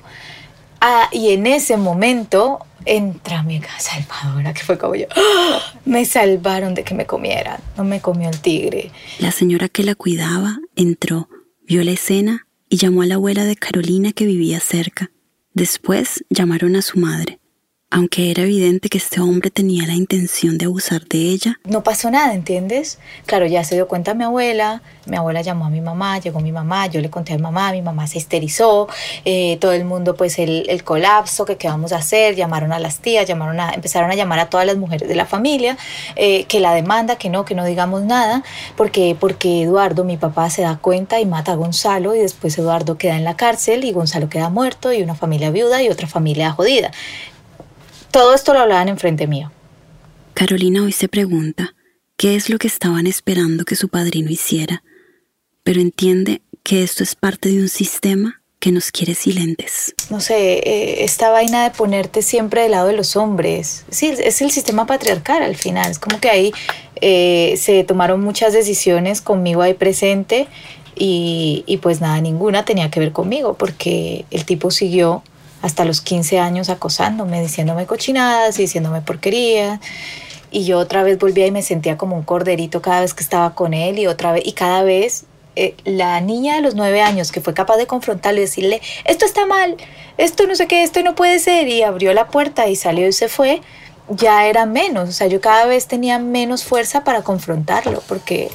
Ah, 0.87 1.09
y 1.11 1.29
en 1.31 1.47
ese 1.47 1.77
momento 1.77 2.59
entra 2.85 3.41
mi 3.41 3.59
salvadora, 3.79 4.53
que 4.53 4.61
fue 4.61 4.77
como 4.77 4.93
yo, 4.93 5.07
¡ah! 5.15 5.59
me 5.83 6.05
salvaron 6.05 6.75
de 6.75 6.83
que 6.83 6.93
me 6.93 7.07
comieran, 7.07 7.59
no 7.75 7.83
me 7.83 8.01
comió 8.01 8.29
el 8.29 8.39
tigre. 8.39 8.91
La 9.17 9.31
señora 9.31 9.67
que 9.67 9.83
la 9.83 9.95
cuidaba 9.95 10.59
entró, 10.75 11.27
vio 11.63 11.83
la 11.83 11.89
escena 11.89 12.45
y 12.69 12.77
llamó 12.77 13.01
a 13.01 13.07
la 13.07 13.15
abuela 13.15 13.45
de 13.45 13.55
Carolina 13.55 14.11
que 14.11 14.27
vivía 14.27 14.59
cerca. 14.59 15.09
Después 15.55 16.23
llamaron 16.29 16.75
a 16.75 16.83
su 16.83 16.99
madre 16.99 17.39
aunque 17.91 18.31
era 18.31 18.43
evidente 18.43 18.89
que 18.89 18.97
este 18.97 19.21
hombre 19.21 19.51
tenía 19.51 19.85
la 19.85 19.93
intención 19.93 20.57
de 20.57 20.65
abusar 20.65 21.05
de 21.05 21.19
ella. 21.19 21.59
No 21.63 21.83
pasó 21.83 22.09
nada, 22.11 22.33
¿entiendes? 22.33 22.99
Claro, 23.25 23.45
ya 23.45 23.63
se 23.63 23.75
dio 23.75 23.87
cuenta 23.87 24.13
mi 24.13 24.23
abuela, 24.23 24.81
mi 25.05 25.15
abuela 25.15 25.41
llamó 25.41 25.65
a 25.65 25.69
mi 25.69 25.81
mamá, 25.81 26.19
llegó 26.19 26.39
mi 26.39 26.51
mamá, 26.51 26.87
yo 26.87 26.99
le 26.99 27.09
conté 27.09 27.33
a 27.33 27.35
mi 27.37 27.43
mamá, 27.43 27.71
mi 27.71 27.81
mamá 27.81 28.07
se 28.07 28.17
histerizó, 28.17 28.87
eh, 29.23 29.57
todo 29.61 29.71
el 29.71 29.85
mundo 29.85 30.15
pues 30.15 30.39
el, 30.39 30.83
colapso, 30.83 31.45
que 31.45 31.57
qué 31.57 31.67
vamos 31.67 31.93
a 31.93 31.97
hacer, 31.97 32.35
llamaron 32.35 32.73
a 32.73 32.79
las 32.79 32.99
tías, 32.99 33.27
llamaron 33.27 33.59
a, 33.59 33.71
empezaron 33.71 34.11
a 34.11 34.15
llamar 34.15 34.39
a 34.39 34.49
todas 34.49 34.65
las 34.65 34.77
mujeres 34.77 35.07
de 35.07 35.15
la 35.15 35.25
familia, 35.25 35.77
eh, 36.15 36.45
que 36.45 36.59
la 36.59 36.73
demanda, 36.73 37.15
que 37.15 37.29
no, 37.29 37.45
que 37.45 37.55
no 37.55 37.65
digamos 37.65 38.03
nada, 38.03 38.43
porque, 38.75 39.15
porque 39.17 39.61
Eduardo, 39.61 40.03
mi 40.03 40.17
papá, 40.17 40.49
se 40.49 40.63
da 40.63 40.77
cuenta 40.77 41.19
y 41.19 41.25
mata 41.25 41.53
a 41.53 41.55
Gonzalo 41.55 42.15
y 42.15 42.19
después 42.19 42.57
Eduardo 42.57 42.97
queda 42.97 43.15
en 43.15 43.23
la 43.23 43.37
cárcel 43.37 43.85
y 43.85 43.91
Gonzalo 43.91 44.27
queda 44.27 44.49
muerto 44.49 44.91
y 44.91 45.01
una 45.01 45.15
familia 45.15 45.51
viuda 45.51 45.81
y 45.81 45.89
otra 45.89 46.07
familia 46.07 46.51
jodida. 46.51 46.91
Todo 48.15 48.33
esto 48.33 48.53
lo 48.53 48.61
hablaban 48.61 48.87
enfrente 48.87 49.27
mío. 49.27 49.51
Carolina 50.35 50.83
hoy 50.83 50.93
se 50.93 51.09
pregunta 51.09 51.75
qué 52.15 52.37
es 52.37 52.49
lo 52.49 52.57
que 52.57 52.67
estaban 52.67 53.07
esperando 53.07 53.65
que 53.65 53.75
su 53.75 53.89
padrino 53.89 54.29
hiciera, 54.29 54.83
pero 55.65 55.81
entiende 55.81 56.41
que 56.63 56.81
esto 56.81 57.03
es 57.03 57.13
parte 57.13 57.49
de 57.49 57.59
un 57.59 57.67
sistema 57.67 58.41
que 58.59 58.71
nos 58.71 58.91
quiere 58.91 59.15
silentes. 59.15 59.95
No 60.09 60.21
sé, 60.21 60.59
eh, 60.59 61.03
esta 61.03 61.29
vaina 61.29 61.65
de 61.65 61.71
ponerte 61.71 62.21
siempre 62.21 62.61
del 62.61 62.71
lado 62.71 62.87
de 62.87 62.95
los 62.95 63.17
hombres. 63.17 63.83
Sí, 63.89 64.07
es 64.17 64.41
el 64.41 64.49
sistema 64.49 64.87
patriarcal 64.87 65.43
al 65.43 65.57
final. 65.57 65.91
Es 65.91 65.99
como 65.99 66.21
que 66.21 66.29
ahí 66.29 66.53
eh, 67.01 67.55
se 67.57 67.83
tomaron 67.83 68.21
muchas 68.21 68.53
decisiones 68.53 69.19
conmigo 69.19 69.61
ahí 69.61 69.73
presente 69.73 70.47
y, 70.95 71.65
y 71.67 71.79
pues 71.79 71.99
nada, 71.99 72.21
ninguna 72.21 72.63
tenía 72.63 72.89
que 72.89 73.01
ver 73.01 73.11
conmigo 73.11 73.55
porque 73.55 74.23
el 74.31 74.45
tipo 74.45 74.71
siguió 74.71 75.21
hasta 75.65 75.83
los 75.83 75.99
15 76.01 76.37
años 76.37 76.69
acosándome, 76.69 77.41
diciéndome 77.41 77.87
cochinadas 77.87 78.59
y 78.59 78.63
diciéndome 78.63 79.01
porquería. 79.01 79.81
Y 80.51 80.63
yo 80.65 80.77
otra 80.77 81.01
vez 81.01 81.17
volvía 81.17 81.47
y 81.47 81.51
me 81.51 81.63
sentía 81.63 81.97
como 81.97 82.15
un 82.15 82.21
corderito 82.21 82.83
cada 82.83 83.01
vez 83.01 83.15
que 83.15 83.23
estaba 83.23 83.55
con 83.55 83.73
él 83.73 83.97
y 83.97 84.05
otra 84.05 84.31
vez, 84.31 84.43
y 84.45 84.53
cada 84.53 84.83
vez 84.83 85.25
eh, 85.55 85.73
la 85.83 86.21
niña 86.21 86.55
de 86.55 86.61
los 86.61 86.75
nueve 86.75 87.01
años 87.01 87.31
que 87.31 87.41
fue 87.41 87.55
capaz 87.55 87.77
de 87.77 87.87
confrontarlo 87.87 88.39
y 88.39 88.43
decirle, 88.43 88.79
esto 89.05 89.25
está 89.25 89.47
mal, 89.47 89.75
esto 90.19 90.45
no 90.45 90.53
sé 90.53 90.67
qué, 90.67 90.83
esto 90.83 91.01
no 91.01 91.15
puede 91.15 91.39
ser, 91.39 91.67
y 91.67 91.81
abrió 91.81 92.13
la 92.13 92.27
puerta 92.27 92.67
y 92.67 92.75
salió 92.75 93.07
y 93.07 93.11
se 93.11 93.27
fue, 93.27 93.61
ya 94.07 94.45
era 94.45 94.67
menos, 94.67 95.09
o 95.09 95.13
sea, 95.13 95.25
yo 95.25 95.41
cada 95.41 95.65
vez 95.65 95.87
tenía 95.87 96.19
menos 96.19 96.63
fuerza 96.63 97.03
para 97.03 97.23
confrontarlo, 97.23 98.03
porque 98.07 98.51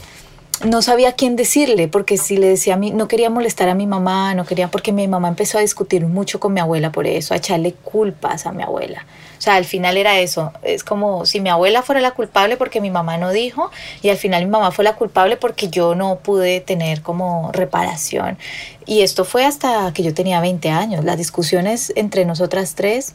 no 0.65 0.83
sabía 0.83 1.13
quién 1.13 1.37
decirle, 1.37 1.89
porque 1.89 2.19
si 2.19 2.37
le 2.37 2.49
decía 2.49 2.75
a 2.75 2.77
mí, 2.77 2.91
no 2.91 3.09
quería 3.09 3.31
molestar 3.31 3.69
a 3.69 3.75
mi 3.75 3.87
mamá, 3.87 4.35
no 4.35 4.45
quería, 4.45 4.69
porque 4.69 4.93
mi 4.93 5.09
mamá 5.09 5.29
empezó 5.29 5.57
a 5.57 5.63
discutir 5.63 6.07
mucho 6.07 6.39
con 6.39 6.53
mi 6.53 6.61
abuela 6.61 6.93
por 6.93 7.07
eso, 7.07 7.33
a 7.33 7.39
echarle 7.39 7.73
culpas 7.73 8.47
a 8.47 8.53
mi 8.53 8.63
abuela. 8.63 9.07
O 9.39 9.41
sea, 9.41 9.55
al 9.55 9.65
final 9.65 9.97
era 9.97 10.19
eso, 10.19 10.53
es 10.63 10.85
como 10.85 11.25
si 11.25 11.41
mi 11.41 11.49
abuela 11.49 11.81
fuera 11.81 12.03
la 12.03 12.11
culpable 12.11 12.59
porque 12.59 12.83
mi 12.83 12.91
mamá 12.91 13.17
no 13.17 13.31
dijo 13.31 13.71
y 14.03 14.11
al 14.11 14.19
final 14.19 14.45
mi 14.45 14.51
mamá 14.51 14.71
fue 14.71 14.85
la 14.85 14.97
culpable 14.97 15.39
porque 15.39 15.69
yo 15.69 15.95
no 15.95 16.17
pude 16.17 16.61
tener 16.61 17.01
como 17.01 17.51
reparación. 17.53 18.37
Y 18.85 19.01
esto 19.01 19.25
fue 19.25 19.47
hasta 19.47 19.93
que 19.95 20.03
yo 20.03 20.13
tenía 20.13 20.41
20 20.41 20.69
años. 20.69 21.05
Las 21.07 21.17
discusiones 21.17 21.91
entre 21.97 22.27
nosotras 22.27 22.75
tres 22.75 23.15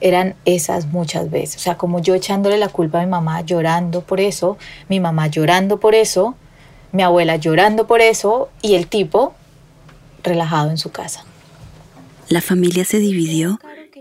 eran 0.00 0.36
esas 0.44 0.86
muchas 0.86 1.30
veces. 1.30 1.56
O 1.56 1.60
sea, 1.60 1.76
como 1.76 1.98
yo 1.98 2.14
echándole 2.14 2.58
la 2.58 2.68
culpa 2.68 3.00
a 3.00 3.04
mi 3.04 3.10
mamá, 3.10 3.40
llorando 3.40 4.02
por 4.02 4.20
eso, 4.20 4.58
mi 4.88 5.00
mamá 5.00 5.26
llorando 5.26 5.80
por 5.80 5.94
eso, 5.94 6.36
mi 6.94 7.02
abuela 7.02 7.36
llorando 7.36 7.86
por 7.86 8.00
eso 8.00 8.48
y 8.62 8.76
el 8.76 8.86
tipo 8.86 9.34
relajado 10.22 10.70
en 10.70 10.78
su 10.78 10.90
casa. 10.90 11.24
La 12.28 12.40
familia 12.40 12.84
se 12.84 12.98
dividió 12.98 13.58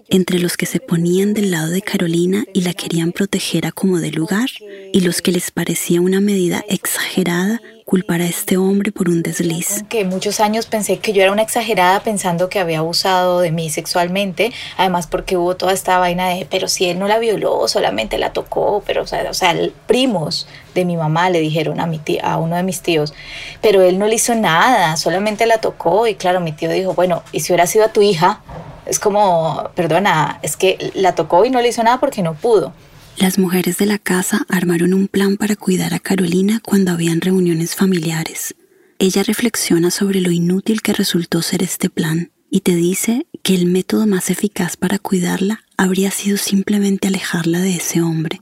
entre 0.09 0.37
los 0.37 0.57
que 0.57 0.67
se 0.67 0.79
ponían 0.79 1.33
del 1.33 1.49
lado 1.49 1.69
de 1.69 1.81
Carolina 1.81 2.45
y 2.53 2.61
la 2.61 2.73
querían 2.73 3.11
proteger 3.11 3.65
a 3.65 3.71
como 3.71 3.99
de 3.99 4.11
lugar 4.11 4.49
y 4.93 5.01
los 5.01 5.21
que 5.23 5.31
les 5.31 5.49
parecía 5.49 6.01
una 6.01 6.21
medida 6.21 6.63
exagerada 6.69 7.61
culpar 7.85 8.21
a 8.21 8.25
este 8.25 8.57
hombre 8.57 8.91
por 8.91 9.09
un 9.09 9.23
desliz. 9.23 9.83
Que 9.89 10.05
muchos 10.05 10.39
años 10.39 10.65
pensé 10.65 10.99
que 10.99 11.13
yo 11.13 11.21
era 11.21 11.31
una 11.31 11.41
exagerada 11.41 11.99
pensando 12.01 12.49
que 12.49 12.59
había 12.59 12.79
abusado 12.79 13.41
de 13.41 13.51
mí 13.51 13.69
sexualmente, 13.69 14.51
además 14.77 15.07
porque 15.07 15.37
hubo 15.37 15.55
toda 15.55 15.73
esta 15.73 15.97
vaina 15.99 16.29
de, 16.29 16.47
pero 16.49 16.67
si 16.67 16.89
él 16.89 16.99
no 16.99 17.07
la 17.07 17.19
violó, 17.19 17.67
solamente 17.67 18.17
la 18.17 18.33
tocó, 18.33 18.83
pero 18.85 19.03
o 19.03 19.07
sea, 19.07 19.29
o 19.29 19.33
sea 19.33 19.55
primos 19.87 20.47
de 20.73 20.85
mi 20.85 20.97
mamá 20.97 21.29
le 21.29 21.39
dijeron 21.39 21.79
a, 21.79 21.85
mi 21.85 22.01
a 22.21 22.37
uno 22.37 22.55
de 22.55 22.63
mis 22.63 22.81
tíos, 22.81 23.13
pero 23.61 23.81
él 23.81 23.99
no 23.99 24.07
le 24.07 24.15
hizo 24.15 24.35
nada, 24.35 24.95
solamente 24.97 25.45
la 25.45 25.59
tocó 25.59 26.07
y 26.07 26.15
claro, 26.15 26.39
mi 26.39 26.51
tío 26.51 26.69
dijo, 26.69 26.93
bueno, 26.93 27.23
¿y 27.31 27.41
si 27.41 27.51
hubiera 27.51 27.67
sido 27.67 27.85
a 27.85 27.89
tu 27.89 28.01
hija? 28.01 28.41
Es 28.85 28.99
como, 28.99 29.69
perdona, 29.75 30.39
es 30.41 30.57
que 30.57 30.91
la 30.93 31.15
tocó 31.15 31.45
y 31.45 31.49
no 31.49 31.61
le 31.61 31.69
hizo 31.69 31.83
nada 31.83 31.99
porque 31.99 32.21
no 32.21 32.33
pudo. 32.33 32.73
Las 33.17 33.37
mujeres 33.37 33.77
de 33.77 33.85
la 33.85 33.99
casa 33.99 34.45
armaron 34.49 34.93
un 34.93 35.07
plan 35.07 35.37
para 35.37 35.55
cuidar 35.55 35.93
a 35.93 35.99
Carolina 35.99 36.61
cuando 36.63 36.91
habían 36.91 37.21
reuniones 37.21 37.75
familiares. 37.75 38.55
Ella 38.99 39.23
reflexiona 39.23 39.91
sobre 39.91 40.19
lo 40.19 40.31
inútil 40.31 40.81
que 40.81 40.93
resultó 40.93 41.41
ser 41.41 41.63
este 41.63 41.89
plan 41.89 42.31
y 42.49 42.61
te 42.61 42.75
dice 42.75 43.27
que 43.43 43.55
el 43.55 43.65
método 43.65 44.07
más 44.07 44.29
eficaz 44.29 44.77
para 44.77 44.99
cuidarla 44.99 45.61
habría 45.77 46.11
sido 46.11 46.37
simplemente 46.37 47.07
alejarla 47.07 47.59
de 47.59 47.75
ese 47.75 48.01
hombre. 48.01 48.41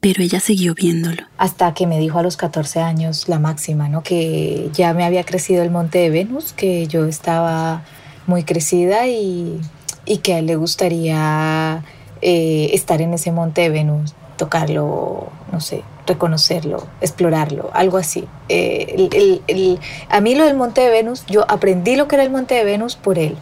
Pero 0.00 0.22
ella 0.22 0.40
siguió 0.40 0.74
viéndolo. 0.74 1.22
Hasta 1.38 1.72
que 1.74 1.86
me 1.86 1.98
dijo 1.98 2.18
a 2.18 2.22
los 2.22 2.36
14 2.36 2.80
años 2.80 3.28
la 3.28 3.38
máxima, 3.38 3.88
¿no? 3.88 4.02
Que 4.02 4.68
ya 4.72 4.94
me 4.94 5.04
había 5.04 5.24
crecido 5.24 5.62
el 5.62 5.70
monte 5.70 5.98
de 5.98 6.10
Venus, 6.10 6.52
que 6.52 6.88
yo 6.88 7.06
estaba 7.06 7.84
muy 8.26 8.42
crecida 8.42 9.06
y, 9.06 9.60
y 10.06 10.18
que 10.18 10.34
a 10.34 10.38
él 10.40 10.46
le 10.46 10.56
gustaría 10.56 11.84
eh, 12.22 12.70
estar 12.72 13.02
en 13.02 13.14
ese 13.14 13.32
monte 13.32 13.62
de 13.62 13.70
Venus, 13.70 14.14
tocarlo, 14.36 15.28
no 15.50 15.60
sé, 15.60 15.82
reconocerlo, 16.06 16.86
explorarlo, 17.00 17.70
algo 17.74 17.98
así. 17.98 18.26
Eh, 18.48 19.78
a 20.08 20.20
mí 20.20 20.34
lo 20.34 20.44
del 20.44 20.54
monte 20.54 20.82
de 20.82 20.90
Venus, 20.90 21.24
yo 21.26 21.44
aprendí 21.50 21.96
lo 21.96 22.08
que 22.08 22.16
era 22.16 22.24
el 22.24 22.30
monte 22.30 22.54
de 22.54 22.64
Venus 22.64 22.96
por 22.96 23.18
él. 23.18 23.36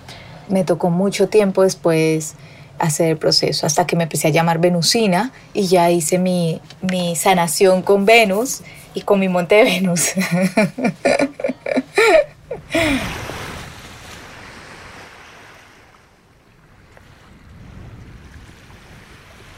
Me 0.49 0.65
tocó 0.65 0.91
mucho 0.91 1.29
tiempo 1.29 1.63
después 1.63 2.35
hacer 2.79 3.11
el 3.11 3.17
proceso, 3.19 3.67
hasta 3.67 3.87
que 3.87 3.97
me 3.97 4.05
empecé 4.05 4.29
a 4.29 4.31
llamar 4.31 4.59
Venusina 4.59 5.33
y 5.53 5.67
ya 5.67 5.91
hice 5.91 6.19
mi, 6.19 6.61
mi 6.81 7.15
sanación 7.15 7.83
con 7.83 8.07
Venus 8.07 8.63
y 8.95 9.03
con 9.03 9.21
mi 9.21 9.29
monte 9.29 9.57
de 9.57 9.65
Venus. 9.65 10.13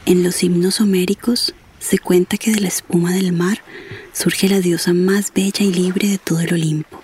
En 0.05 0.21
los 0.21 0.43
himnos 0.43 0.81
homéricos 0.81 1.53
se 1.79 1.97
cuenta 1.97 2.37
que 2.37 2.51
de 2.51 2.59
la 2.59 2.67
espuma 2.67 3.13
del 3.13 3.31
mar 3.31 3.63
surge 4.11 4.49
la 4.49 4.59
diosa 4.59 4.93
más 4.93 5.31
bella 5.33 5.63
y 5.65 5.71
libre 5.71 6.09
de 6.09 6.17
todo 6.17 6.41
el 6.41 6.53
Olimpo, 6.53 7.01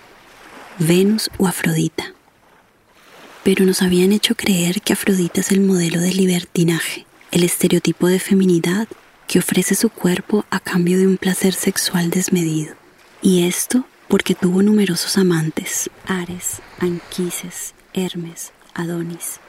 Venus 0.78 1.30
o 1.38 1.46
Afrodita. 1.46 2.12
Pero 3.42 3.64
nos 3.64 3.80
habían 3.80 4.12
hecho 4.12 4.34
creer 4.34 4.82
que 4.82 4.92
Afrodita 4.92 5.40
es 5.40 5.50
el 5.50 5.62
modelo 5.62 5.98
de 5.98 6.12
libertinaje, 6.12 7.06
el 7.30 7.42
estereotipo 7.42 8.06
de 8.06 8.20
feminidad 8.20 8.86
que 9.26 9.38
ofrece 9.38 9.74
su 9.74 9.88
cuerpo 9.88 10.44
a 10.50 10.60
cambio 10.60 10.98
de 10.98 11.06
un 11.06 11.16
placer 11.16 11.54
sexual 11.54 12.10
desmedido. 12.10 12.74
Y 13.22 13.44
esto 13.44 13.86
porque 14.08 14.34
tuvo 14.34 14.62
numerosos 14.62 15.16
amantes, 15.16 15.88
Ares, 16.06 16.60
Anquises, 16.80 17.72
Hermes, 17.94 18.52
Adonis, 18.74 19.40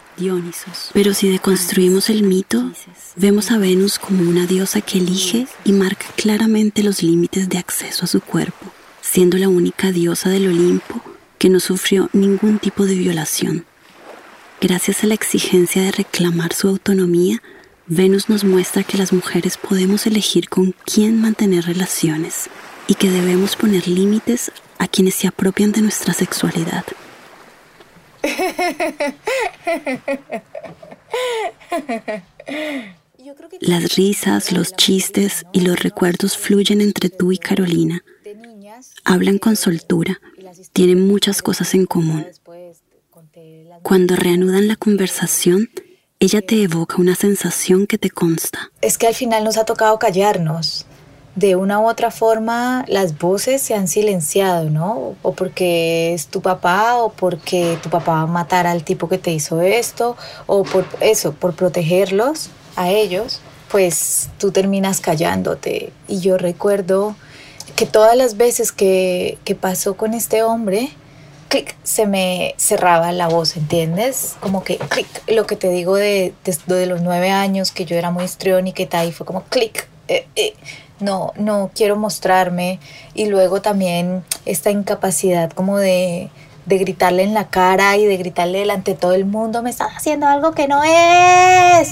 Pero 0.94 1.14
si 1.14 1.30
deconstruimos 1.30 2.10
el 2.10 2.24
mito, 2.24 2.72
vemos 3.16 3.52
a 3.52 3.58
Venus 3.58 3.98
como 3.98 4.22
una 4.22 4.46
diosa 4.46 4.82
que 4.82 5.00
elige 5.00 5.48
y 5.64 5.72
marca 5.72 6.06
claramente 6.16 6.84
los 6.84 7.02
límites 7.02 7.50
de 7.50 7.58
acceso 7.58 8.06
a 8.06 8.08
su 8.08 8.22
cuerpo, 8.22 8.72
siendo 9.02 9.38
la 9.38 9.50
única 9.50 9.92
diosa 9.92 10.30
del 10.30 10.48
Olimpo 10.48 11.02
que 11.38 11.50
no 11.50 11.60
sufrió 11.60 12.10
ningún 12.14 12.60
tipo 12.60 12.86
de 12.86 12.96
violación. 12.96 13.66
Gracias 14.60 15.04
a 15.04 15.08
la 15.08 15.16
exigencia 15.16 15.82
de 15.82 15.92
reclamar 15.92 16.54
su 16.54 16.68
autonomía, 16.68 17.42
Venus 17.88 18.30
nos 18.30 18.44
muestra 18.44 18.84
que 18.84 18.98
las 18.98 19.12
mujeres 19.12 19.58
podemos 19.58 20.06
elegir 20.06 20.50
con 20.50 20.76
quién 20.86 21.20
mantener 21.20 21.66
relaciones 21.66 22.48
y 22.88 22.94
que 22.94 23.10
debemos 23.10 23.56
poner 23.56 23.88
límites 23.88 24.52
a 24.78 24.88
quienes 24.88 25.16
se 25.16 25.28
apropian 25.28 25.72
de 25.72 25.82
nuestra 25.82 26.14
sexualidad. 26.14 26.86
Las 33.60 33.96
risas, 33.96 34.52
los 34.52 34.74
chistes 34.74 35.46
y 35.54 35.62
los 35.62 35.80
recuerdos 35.80 36.38
fluyen 36.38 36.82
entre 36.82 37.10
tú 37.10 37.32
y 37.32 37.38
Carolina. 37.38 38.04
Hablan 39.04 39.38
con 39.38 39.56
soltura, 39.56 40.20
tienen 40.74 41.08
muchas 41.08 41.42
cosas 41.42 41.74
en 41.76 41.86
común. 41.86 42.26
Cuando 43.84 44.16
reanudan 44.16 44.68
la 44.68 44.76
conversación, 44.76 45.70
ella 46.20 46.42
te 46.42 46.62
evoca 46.64 46.98
una 46.98 47.16
sensación 47.16 47.88
que 47.88 47.98
te 47.98 48.10
consta. 48.10 48.72
Es 48.82 48.98
que 48.98 49.08
al 49.08 49.16
final 49.16 49.44
nos 49.44 49.58
ha 49.58 49.66
tocado 49.66 49.98
callarnos 49.98 50.86
de 51.36 51.56
una 51.56 51.80
u 51.80 51.88
otra 51.88 52.12
forma 52.12 52.84
las 52.88 53.18
voces 53.18 53.62
se 53.62 53.74
han 53.74 53.88
silenciado, 53.88 54.70
¿no? 54.70 55.16
O 55.22 55.34
porque 55.34 56.14
es 56.14 56.28
tu 56.28 56.42
papá, 56.42 56.98
o 56.98 57.12
porque 57.12 57.78
tu 57.82 57.90
papá 57.90 58.16
va 58.16 58.22
a 58.22 58.28
matar 58.28 58.68
al 58.68 58.84
tipo 58.84 59.08
que 59.08 59.18
te 59.18 59.32
hizo 59.32 59.62
esto, 59.62 60.18
o 60.46 60.64
por 60.64 60.86
eso, 61.00 61.34
por 61.34 61.54
protegerlos 61.54 62.50
a 62.76 62.90
ellos, 62.90 63.40
pues 63.70 64.30
tú 64.38 64.52
terminas 64.52 65.00
callándote. 65.00 65.94
Y 66.08 66.20
yo 66.20 66.38
recuerdo 66.38 67.16
que 67.76 67.86
todas 67.86 68.18
las 68.18 68.36
veces 68.36 68.72
que, 68.72 69.38
pasó 69.60 69.96
con 69.96 70.14
este 70.14 70.44
hombre, 70.44 70.90
clic, 71.48 71.76
se 71.84 72.06
me 72.06 72.56
cerraba 72.58 73.12
la 73.14 73.28
voz, 73.28 73.56
¿entiendes? 73.56 74.36
Como 74.42 74.64
que 74.64 74.78
clic, 74.78 75.08
lo 75.28 75.48
que 75.48 75.56
te 75.56 75.70
digo 75.70 75.96
de, 75.96 76.34
de, 76.68 76.86
los 76.86 77.02
nueve 77.02 77.32
años, 77.32 77.72
que 77.72 77.86
yo 77.86 77.96
era 77.96 78.12
muy 78.12 78.26
histriónica 78.26 78.84
y 78.84 78.86
tal, 78.88 79.08
y 79.08 79.12
fue 79.14 79.26
como 79.26 79.44
clic, 79.44 79.88
eh, 80.08 80.28
eh, 80.36 80.54
no, 81.02 81.34
no 81.38 81.72
quiero 81.74 81.96
mostrarme. 81.96 82.80
Y 83.14 83.28
luego 83.28 83.62
también 83.62 84.24
esta 84.46 84.72
incapacidad 84.72 85.52
como 85.52 85.78
de, 85.78 86.30
de 86.66 86.78
gritarle 86.78 87.24
en 87.24 87.34
la 87.34 87.50
cara 87.50 87.98
y 87.98 88.06
de 88.06 88.18
gritarle 88.18 88.60
delante 88.60 88.92
de 88.92 88.98
todo 88.98 89.14
el 89.14 89.26
mundo, 89.26 89.64
me 89.64 89.70
estás 89.70 89.92
haciendo 89.96 90.28
algo 90.28 90.54
que 90.54 90.68
no 90.68 90.84
es. 90.84 91.90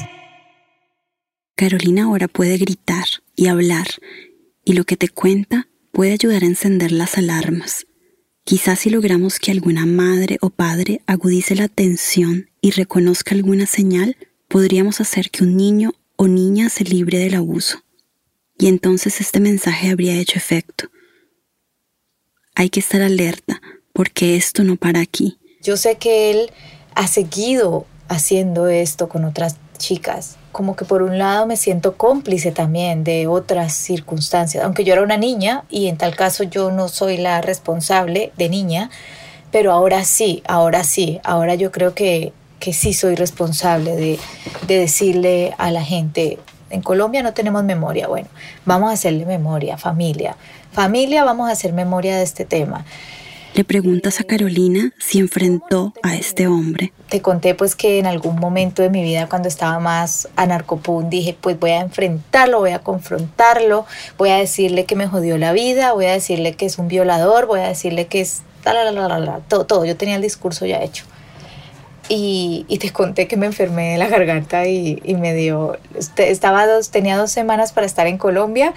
Carolina 1.56 2.06
ahora 2.06 2.28
puede 2.28 2.58
gritar 2.58 3.06
y 3.36 3.48
hablar 3.48 3.88
y 4.64 4.74
lo 4.74 4.86
que 4.86 4.96
te 4.96 5.10
cuenta 5.10 5.68
puede 5.92 6.14
ayudar 6.14 6.44
a 6.44 6.48
encender 6.48 6.92
las 6.92 7.18
alarmas. 7.18 7.86
Quizás 8.46 8.80
si 8.80 8.90
logramos 8.90 9.40
que 9.40 9.52
alguna 9.52 9.86
madre 9.86 10.38
o 10.42 10.50
padre 10.50 11.02
agudice 11.06 11.56
la 11.56 11.66
atención 11.66 12.50
y 12.62 12.72
reconozca 12.72 13.36
alguna 13.36 13.66
señal, 13.66 14.16
podríamos 14.48 15.02
hacer 15.02 15.30
que 15.30 15.44
un 15.44 15.58
niño 15.58 15.92
o 16.16 16.28
niña 16.28 16.70
se 16.70 16.84
libre 16.84 17.20
del 17.20 17.36
abuso 17.36 17.84
y 18.60 18.68
entonces 18.68 19.22
este 19.22 19.40
mensaje 19.40 19.90
habría 19.90 20.20
hecho 20.20 20.38
efecto. 20.38 20.90
Hay 22.56 22.70
que 22.70 22.82
estar 22.82 23.02
alerta 23.02 23.62
porque 23.94 24.36
esto 24.36 24.64
no 24.64 24.76
para 24.76 25.00
aquí. 25.00 25.40
Yo 25.64 25.78
sé 25.78 25.96
que 25.96 26.30
él 26.30 26.52
ha 26.94 27.08
seguido 27.08 27.86
haciendo 28.10 28.68
esto 28.68 29.08
con 29.08 29.24
otras 29.24 29.56
chicas. 29.78 30.36
Como 30.52 30.76
que 30.76 30.84
por 30.84 31.02
un 31.04 31.18
lado 31.18 31.46
me 31.46 31.56
siento 31.56 31.96
cómplice 31.96 32.52
también 32.52 33.06
de 33.06 33.28
otras 33.28 33.74
circunstancias, 33.74 34.66
aunque 34.66 34.84
yo 34.84 34.94
era 34.94 35.04
una 35.04 35.18
niña 35.18 35.64
y 35.70 35.88
en 35.88 35.98
tal 35.98 36.16
caso 36.16 36.44
yo 36.44 36.70
no 36.70 36.90
soy 36.90 37.18
la 37.18 37.40
responsable 37.40 38.34
de 38.36 38.50
niña, 38.50 38.90
pero 39.52 39.72
ahora 39.72 40.04
sí, 40.04 40.44
ahora 40.46 40.84
sí, 40.84 41.22
ahora 41.24 41.56
yo 41.56 41.72
creo 41.72 41.94
que, 41.94 42.34
que 42.60 42.74
sí 42.74 42.94
soy 42.94 43.16
responsable 43.16 43.96
de, 43.96 44.20
de 44.68 44.80
decirle 44.80 45.54
a 45.58 45.72
la 45.72 45.84
gente, 45.84 46.40
en 46.70 46.82
Colombia 46.82 47.24
no 47.24 47.34
tenemos 47.34 47.64
memoria. 47.64 48.08
Bueno, 48.08 48.28
vamos 48.66 48.90
a 48.90 48.94
hacerle 48.94 49.26
memoria, 49.26 49.78
familia. 49.78 50.36
Familia, 50.72 51.24
vamos 51.24 51.50
a 51.50 51.54
hacer 51.54 51.74
memoria 51.74 52.18
de 52.18 52.24
este 52.24 52.46
tema. 52.46 52.86
Le 53.56 53.64
preguntas 53.64 54.20
a 54.20 54.24
Carolina 54.24 54.94
si 55.00 55.20
enfrentó 55.20 55.94
a 56.04 56.16
este 56.16 56.48
hombre. 56.48 56.94
Te 57.10 57.22
conté 57.22 57.56
pues 57.56 57.76
que 57.76 57.98
en 57.98 58.06
algún 58.06 58.36
momento 58.36 58.84
de 58.84 58.90
mi 58.90 59.02
vida 59.02 59.28
cuando 59.28 59.48
estaba 59.48 59.80
más 59.80 60.30
anarcopún 60.36 61.10
dije 61.10 61.36
pues 61.40 61.60
voy 61.60 61.72
a 61.72 61.82
enfrentarlo, 61.82 62.60
voy 62.60 62.72
a 62.72 62.80
confrontarlo, 62.80 63.86
voy 64.18 64.30
a 64.30 64.38
decirle 64.38 64.86
que 64.86 64.96
me 64.96 65.08
jodió 65.08 65.38
la 65.38 65.52
vida, 65.52 65.94
voy 65.94 66.06
a 66.06 66.14
decirle 66.14 66.54
que 66.54 66.68
es 66.68 66.78
un 66.78 66.88
violador, 66.88 67.48
voy 67.48 67.62
a 67.62 67.68
decirle 67.68 68.06
que 68.06 68.22
es 68.22 68.44
todo, 69.48 69.66
todo. 69.66 69.86
Yo 69.86 69.98
tenía 69.98 70.16
el 70.16 70.22
discurso 70.22 70.66
ya 70.66 70.82
hecho. 70.82 71.06
Y, 72.10 72.66
te 72.80 72.92
conté 72.92 73.28
que 73.28 73.38
me 73.38 73.46
enfermé 73.46 73.92
de 73.92 73.98
la 73.98 74.08
garganta 74.08 74.66
y, 74.66 75.00
me 75.20 75.34
dio, 75.36 75.78
estaba 76.18 76.66
dos, 76.66 76.90
tenía 76.90 77.18
dos 77.18 77.32
semanas 77.32 77.72
para 77.72 77.86
estar 77.86 78.08
en 78.08 78.18
Colombia 78.18 78.74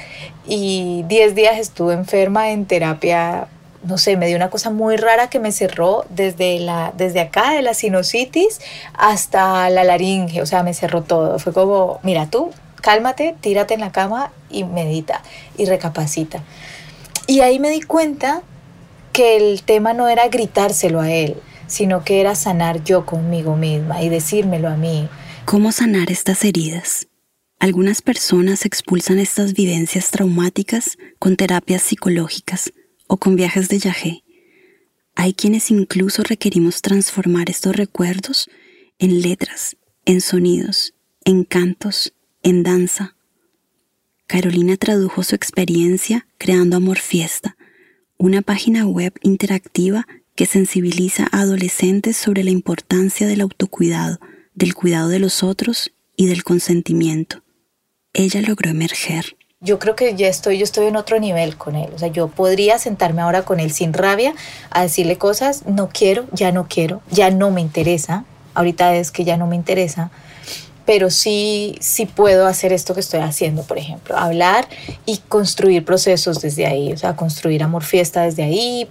y 0.47 1.05
diez 1.09 1.35
días 1.35 1.59
estuve 1.59 1.95
enferma 1.95 2.51
en 2.51 2.67
terapia, 2.67 3.49
no 3.85 3.97
sé, 3.97 4.17
me 4.17 4.27
dio 4.27 4.37
una 4.37 4.51
cosa 4.51 4.71
muy 4.71 4.97
rara 4.97 5.31
que 5.31 5.39
me 5.39 5.51
cerró 5.51 6.05
desde, 6.11 6.59
la, 6.61 6.93
desde 6.97 7.21
acá, 7.21 7.53
de 7.53 7.63
la 7.63 7.73
sinusitis, 7.73 8.61
hasta 8.95 9.71
la 9.71 9.83
laringe, 9.83 10.43
o 10.43 10.47
sea, 10.47 10.63
me 10.63 10.75
cerró 10.75 11.03
todo. 11.03 11.39
Fue 11.39 11.55
como, 11.55 12.01
mira 12.03 12.27
tú, 12.29 12.51
cálmate, 12.83 13.35
tírate 13.41 13.75
en 13.75 13.81
la 13.81 13.93
cama 13.93 14.31
y 14.51 14.65
medita 14.65 15.23
y 15.57 15.65
recapacita. 15.65 16.43
Y 17.27 17.41
ahí 17.41 17.59
me 17.59 17.71
di 17.71 17.81
cuenta 17.81 18.43
que 19.13 19.37
el 19.37 19.63
tema 19.63 19.95
no 19.95 20.09
era 20.09 20.29
gritárselo 20.29 21.01
a 21.01 21.11
él, 21.11 21.41
sino 21.67 22.05
que 22.05 22.21
era 22.21 22.35
sanar 22.35 22.85
yo 22.85 23.07
conmigo 23.07 23.57
misma 23.57 24.03
y 24.03 24.09
decírmelo 24.09 24.69
a 24.69 24.77
mí. 24.77 25.09
¿Cómo 25.45 25.73
sanar 25.73 26.11
estas 26.11 26.45
heridas? 26.45 27.09
Algunas 27.59 28.03
personas 28.03 28.67
expulsan 28.67 29.19
estas 29.19 29.55
vivencias 29.55 30.11
traumáticas 30.11 30.99
con 31.19 31.37
terapias 31.37 31.83
psicológicas 31.83 32.73
o 33.07 33.19
con 33.19 33.37
viajes 33.37 33.69
de 33.69 33.79
yagé. 33.79 34.25
Hay 35.15 35.35
quienes 35.35 35.71
incluso 35.71 36.23
requerimos 36.23 36.83
transformar 36.83 37.51
estos 37.51 37.77
recuerdos 37.77 38.49
en 38.99 39.21
letras, 39.21 39.77
en 40.05 40.21
sonidos, 40.21 40.95
en 41.25 41.45
cantos, 41.45 42.15
en 42.43 42.63
danza. 42.63 43.15
Carolina 44.27 44.77
tradujo 44.77 45.23
su 45.23 45.35
experiencia 45.35 46.27
creando 46.39 46.77
Amor 46.77 46.99
Fiesta, 46.99 47.57
una 48.17 48.43
página 48.43 48.87
web 48.87 49.13
interactiva 49.23 50.07
que 50.43 50.47
sensibiliza 50.47 51.29
a 51.31 51.43
adolescentes 51.43 52.17
sobre 52.17 52.43
la 52.43 52.51
importancia 52.51 53.29
del 53.29 53.43
autocuidado, 53.43 54.19
del 54.55 54.75
cuidado 54.75 55.09
de 55.09 55.21
los 55.21 55.45
otros 55.45 55.93
y 56.17 56.27
del 56.27 56.43
consentimiento. 56.43 57.45
Ella 58.13 58.43
logró 58.43 58.71
emerger. 58.71 59.37
Yo 59.61 59.79
creo 59.79 59.95
que 59.95 60.17
ya 60.17 60.27
estoy, 60.27 60.59
yo 60.59 60.65
estoy 60.65 60.87
en 60.87 60.97
otro 60.97 61.21
nivel 61.21 61.57
con 61.57 61.77
él. 61.77 61.91
O 61.95 61.99
sea, 62.01 62.09
yo 62.09 62.27
podría 62.27 62.81
sentarme 62.81 63.23
ahora 63.23 63.45
con 63.45 63.61
él 63.61 63.71
sin 63.71 63.93
rabia 63.93 64.35
a 64.71 64.83
decirle 64.83 65.17
cosas, 65.17 65.65
no 65.67 65.91
quiero, 65.91 66.27
ya 66.33 66.51
no 66.51 66.67
quiero, 66.69 67.03
ya 67.09 67.31
no 67.31 67.53
me 67.53 67.61
interesa. 67.61 68.25
Ahorita 68.55 68.97
es 68.97 69.13
que 69.13 69.23
ya 69.23 69.37
no 69.37 69.47
me 69.47 69.55
interesa 69.55 70.11
pero 70.85 71.11
sí, 71.11 71.77
sí 71.81 72.07
puedo 72.07 72.47
hacer 72.49 72.73
esto 72.73 72.93
que 72.93 72.99
estoy 72.99 73.21
haciendo, 73.21 73.63
por 73.63 73.79
ejemplo, 73.79 74.17
hablar 74.17 74.67
y 75.07 75.19
construir 75.19 75.85
procesos 75.85 76.41
desde 76.41 76.67
ahí, 76.67 76.93
o 76.93 76.97
sea, 76.97 77.15
construir 77.15 77.63
amor 77.63 77.85
fiesta 77.85 78.25
desde 78.25 78.43
ahí, 78.43 78.89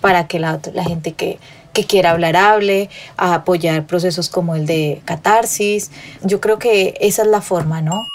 para 0.00 0.26
que 0.26 0.38
la, 0.38 0.60
gente 0.86 1.12
que, 1.12 1.38
que 1.72 1.84
quiera 1.84 2.10
hablar 2.10 2.36
hable, 2.36 2.90
a 3.16 3.34
apoyar 3.34 3.86
procesos 3.86 4.28
como 4.28 4.54
el 4.54 4.66
de 4.66 5.02
catarsis. 5.04 5.90
Yo 6.22 6.40
creo 6.40 6.58
que 6.58 6.94
esa 7.00 7.22
es 7.22 7.28
la 7.28 7.40
forma, 7.40 7.82
¿no? 7.82 8.06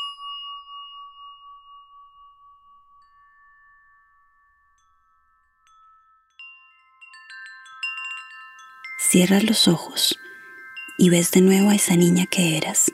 Cierras 9.10 9.44
los 9.44 9.68
ojos 9.68 10.18
y 10.98 11.10
ves 11.10 11.32
de 11.32 11.42
nuevo 11.42 11.70
a 11.70 11.76
esa 11.76 11.96
niña 11.96 12.26
que 12.26 12.58
eras. 12.58 12.92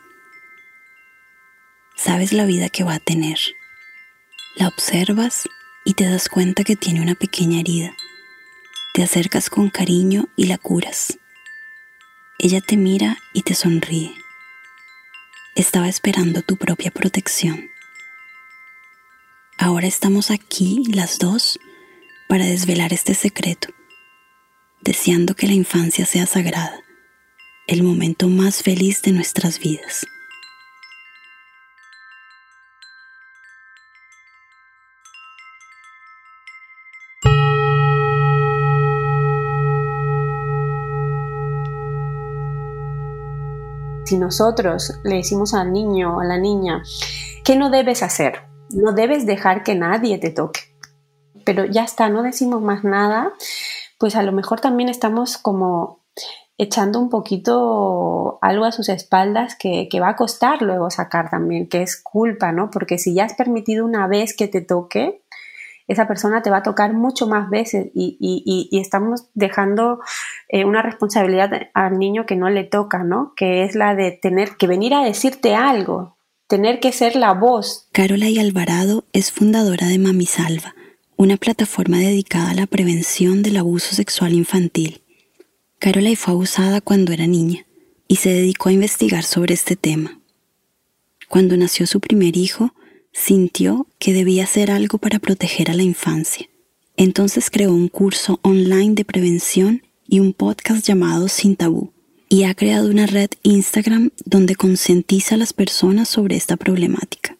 Sabes 1.95 2.33
la 2.33 2.45
vida 2.45 2.69
que 2.69 2.83
va 2.83 2.95
a 2.95 2.99
tener. 2.99 3.39
La 4.55 4.67
observas 4.67 5.47
y 5.85 5.93
te 5.93 6.07
das 6.07 6.29
cuenta 6.29 6.63
que 6.63 6.75
tiene 6.75 7.01
una 7.01 7.15
pequeña 7.15 7.59
herida 7.59 7.95
te 8.93 9.03
acercas 9.03 9.49
con 9.49 9.69
cariño 9.69 10.27
y 10.35 10.45
la 10.45 10.57
curas. 10.57 11.17
Ella 12.39 12.59
te 12.59 12.75
mira 12.75 13.17
y 13.33 13.43
te 13.43 13.53
sonríe. 13.53 14.13
Estaba 15.55 15.87
esperando 15.87 16.41
tu 16.41 16.57
propia 16.57 16.91
protección. 16.91 17.69
Ahora 19.57 19.87
estamos 19.87 20.31
aquí 20.31 20.83
las 20.91 21.19
dos 21.19 21.59
para 22.27 22.45
desvelar 22.45 22.93
este 22.93 23.13
secreto, 23.13 23.69
deseando 24.81 25.35
que 25.35 25.47
la 25.47 25.53
infancia 25.53 26.05
sea 26.05 26.25
sagrada, 26.25 26.81
el 27.67 27.83
momento 27.83 28.27
más 28.27 28.63
feliz 28.63 29.01
de 29.03 29.11
nuestras 29.11 29.59
vidas. 29.59 30.05
Si 44.11 44.17
nosotros 44.17 44.99
le 45.05 45.15
decimos 45.15 45.53
al 45.53 45.71
niño 45.71 46.17
o 46.17 46.19
a 46.19 46.25
la 46.25 46.37
niña, 46.37 46.83
¿qué 47.45 47.55
no 47.55 47.69
debes 47.69 48.03
hacer? 48.03 48.41
No 48.69 48.91
debes 48.91 49.25
dejar 49.25 49.63
que 49.63 49.73
nadie 49.73 50.17
te 50.17 50.31
toque. 50.31 50.59
Pero 51.45 51.63
ya 51.63 51.85
está, 51.85 52.09
no 52.09 52.21
decimos 52.21 52.61
más 52.61 52.83
nada, 52.83 53.31
pues 53.97 54.17
a 54.17 54.23
lo 54.23 54.33
mejor 54.33 54.59
también 54.59 54.89
estamos 54.89 55.37
como 55.37 56.01
echando 56.57 56.99
un 56.99 57.09
poquito 57.09 58.37
algo 58.41 58.65
a 58.65 58.73
sus 58.73 58.89
espaldas 58.89 59.55
que, 59.55 59.87
que, 59.89 60.01
va 60.01 60.09
a 60.09 60.15
costar 60.17 60.61
luego 60.61 60.89
sacar 60.89 61.29
también, 61.29 61.69
que 61.69 61.81
es 61.81 61.95
culpa, 61.95 62.51
¿no? 62.51 62.69
Porque 62.69 62.97
si 62.97 63.13
ya 63.13 63.23
has 63.23 63.33
permitido 63.35 63.85
una 63.85 64.07
vez 64.07 64.35
que 64.35 64.49
te 64.49 64.59
toque, 64.59 65.20
esa 65.87 66.07
persona 66.07 66.41
te 66.41 66.49
va 66.49 66.57
a 66.57 66.63
tocar 66.63 66.93
mucho 66.93 67.27
más 67.27 67.49
veces 67.49 67.91
y, 67.93 68.69
estamos 68.71 69.27
dejando 69.33 69.99
eh, 70.49 70.65
una 70.65 70.81
responsabilidad 70.81 71.51
al 71.73 71.99
niño 71.99 72.25
que 72.25 72.35
no 72.35 72.49
le 72.49 72.63
toca, 72.63 73.03
¿no? 73.03 73.33
Que 73.35 73.63
es 73.63 73.75
la 73.75 73.95
de 73.95 74.11
tener 74.11 74.57
que 74.57 74.67
venir 74.67 74.93
a 74.93 75.03
decirte 75.03 75.55
algo, 75.55 76.17
tener 76.47 76.79
que 76.79 76.91
ser 76.91 77.15
la 77.15 77.33
voz. 77.33 77.87
Carola 77.91 78.29
y 78.29 78.39
Alvarado 78.39 79.05
es 79.13 79.31
fundadora 79.31 79.87
de 79.87 79.99
Mami 79.99 80.25
Salva, 80.25 80.75
una 81.17 81.37
plataforma 81.37 81.97
dedicada 81.97 82.51
a 82.51 82.55
la 82.55 82.67
prevención 82.67 83.43
del 83.43 83.57
abuso 83.57 83.95
sexual 83.95 84.33
infantil. 84.33 85.01
Carola 85.79 86.09
fue 86.15 86.33
abusada 86.33 86.81
cuando 86.81 87.11
era 87.11 87.27
niña 87.27 87.65
y 88.07 88.17
se 88.17 88.29
dedicó 88.29 88.69
a 88.69 88.73
investigar 88.73 89.23
sobre 89.23 89.53
este 89.53 89.75
tema. 89.75 90.19
Cuando 91.29 91.55
nació 91.55 91.87
su 91.87 92.01
primer 92.01 92.35
hijo, 92.35 92.73
sintió 93.11 93.87
que 93.99 94.13
debía 94.13 94.43
hacer 94.43 94.71
algo 94.71 94.97
para 94.97 95.19
proteger 95.19 95.69
a 95.69 95.73
la 95.73 95.83
infancia. 95.83 96.49
Entonces 96.97 97.49
creó 97.49 97.73
un 97.73 97.87
curso 97.87 98.39
online 98.43 98.93
de 98.93 99.05
prevención 99.05 99.83
y 100.07 100.19
un 100.19 100.33
podcast 100.33 100.85
llamado 100.85 101.27
Sin 101.27 101.55
Tabú, 101.55 101.93
y 102.29 102.43
ha 102.43 102.53
creado 102.55 102.89
una 102.89 103.07
red 103.07 103.29
Instagram 103.43 104.11
donde 104.25 104.55
concientiza 104.55 105.35
a 105.35 105.37
las 105.37 105.53
personas 105.53 106.09
sobre 106.09 106.35
esta 106.35 106.57
problemática. 106.57 107.37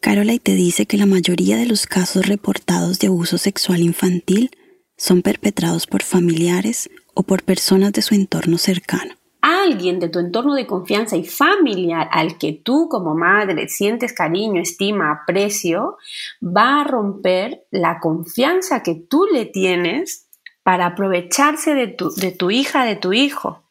Caroline 0.00 0.38
te 0.38 0.54
dice 0.54 0.86
que 0.86 0.98
la 0.98 1.06
mayoría 1.06 1.56
de 1.56 1.66
los 1.66 1.86
casos 1.86 2.26
reportados 2.26 2.98
de 2.98 3.08
abuso 3.08 3.38
sexual 3.38 3.80
infantil 3.80 4.50
son 4.96 5.22
perpetrados 5.22 5.86
por 5.86 6.02
familiares 6.02 6.88
o 7.14 7.22
por 7.22 7.42
personas 7.42 7.92
de 7.92 8.02
su 8.02 8.14
entorno 8.14 8.58
cercano 8.58 9.16
alguien 9.46 10.00
de 10.00 10.08
tu 10.08 10.18
entorno 10.18 10.54
de 10.54 10.66
confianza 10.66 11.16
y 11.16 11.24
familiar 11.24 12.08
al 12.10 12.36
que 12.36 12.52
tú 12.52 12.88
como 12.90 13.14
madre 13.14 13.68
sientes 13.68 14.12
cariño, 14.12 14.60
estima, 14.60 15.12
aprecio, 15.12 15.98
va 16.42 16.80
a 16.80 16.84
romper 16.84 17.64
la 17.70 18.00
confianza 18.00 18.82
que 18.82 18.96
tú 18.96 19.26
le 19.32 19.46
tienes 19.46 20.26
para 20.64 20.86
aprovecharse 20.86 21.74
de 21.74 21.86
tu, 21.86 22.10
de 22.10 22.32
tu 22.32 22.50
hija, 22.50 22.84
de 22.84 22.96
tu 22.96 23.12
hijo. 23.12 23.62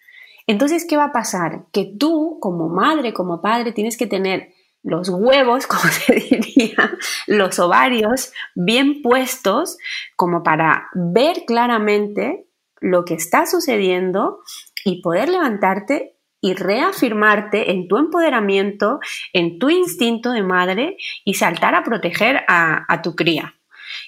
Entonces, 0.47 0.85
¿qué 0.87 0.95
va 0.95 1.05
a 1.05 1.11
pasar? 1.11 1.65
Que 1.73 1.83
tú 1.99 2.37
como 2.39 2.69
madre, 2.69 3.13
como 3.13 3.41
padre, 3.41 3.73
tienes 3.73 3.97
que 3.97 4.07
tener 4.07 4.53
los 4.81 5.09
huevos, 5.09 5.67
como 5.67 5.83
se 5.83 6.13
diría, 6.13 6.97
los 7.27 7.59
ovarios 7.59 8.31
bien 8.53 9.01
puestos 9.01 9.77
como 10.15 10.41
para 10.41 10.87
ver 10.93 11.43
claramente 11.45 12.47
lo 12.79 13.03
que 13.03 13.15
está 13.15 13.45
sucediendo 13.45 14.39
y 14.85 15.01
poder 15.01 15.29
levantarte 15.29 16.15
y 16.45 16.53
reafirmarte 16.53 17.71
en 17.71 17.87
tu 17.87 17.97
empoderamiento, 17.97 18.99
en 19.33 19.57
tu 19.57 19.71
instinto 19.71 20.31
de 20.31 20.43
madre 20.43 20.95
y 21.23 21.33
saltar 21.33 21.73
a 21.73 21.83
proteger 21.83 22.43
a, 22.47 23.01
tu 23.01 23.15
cría. 23.15 23.55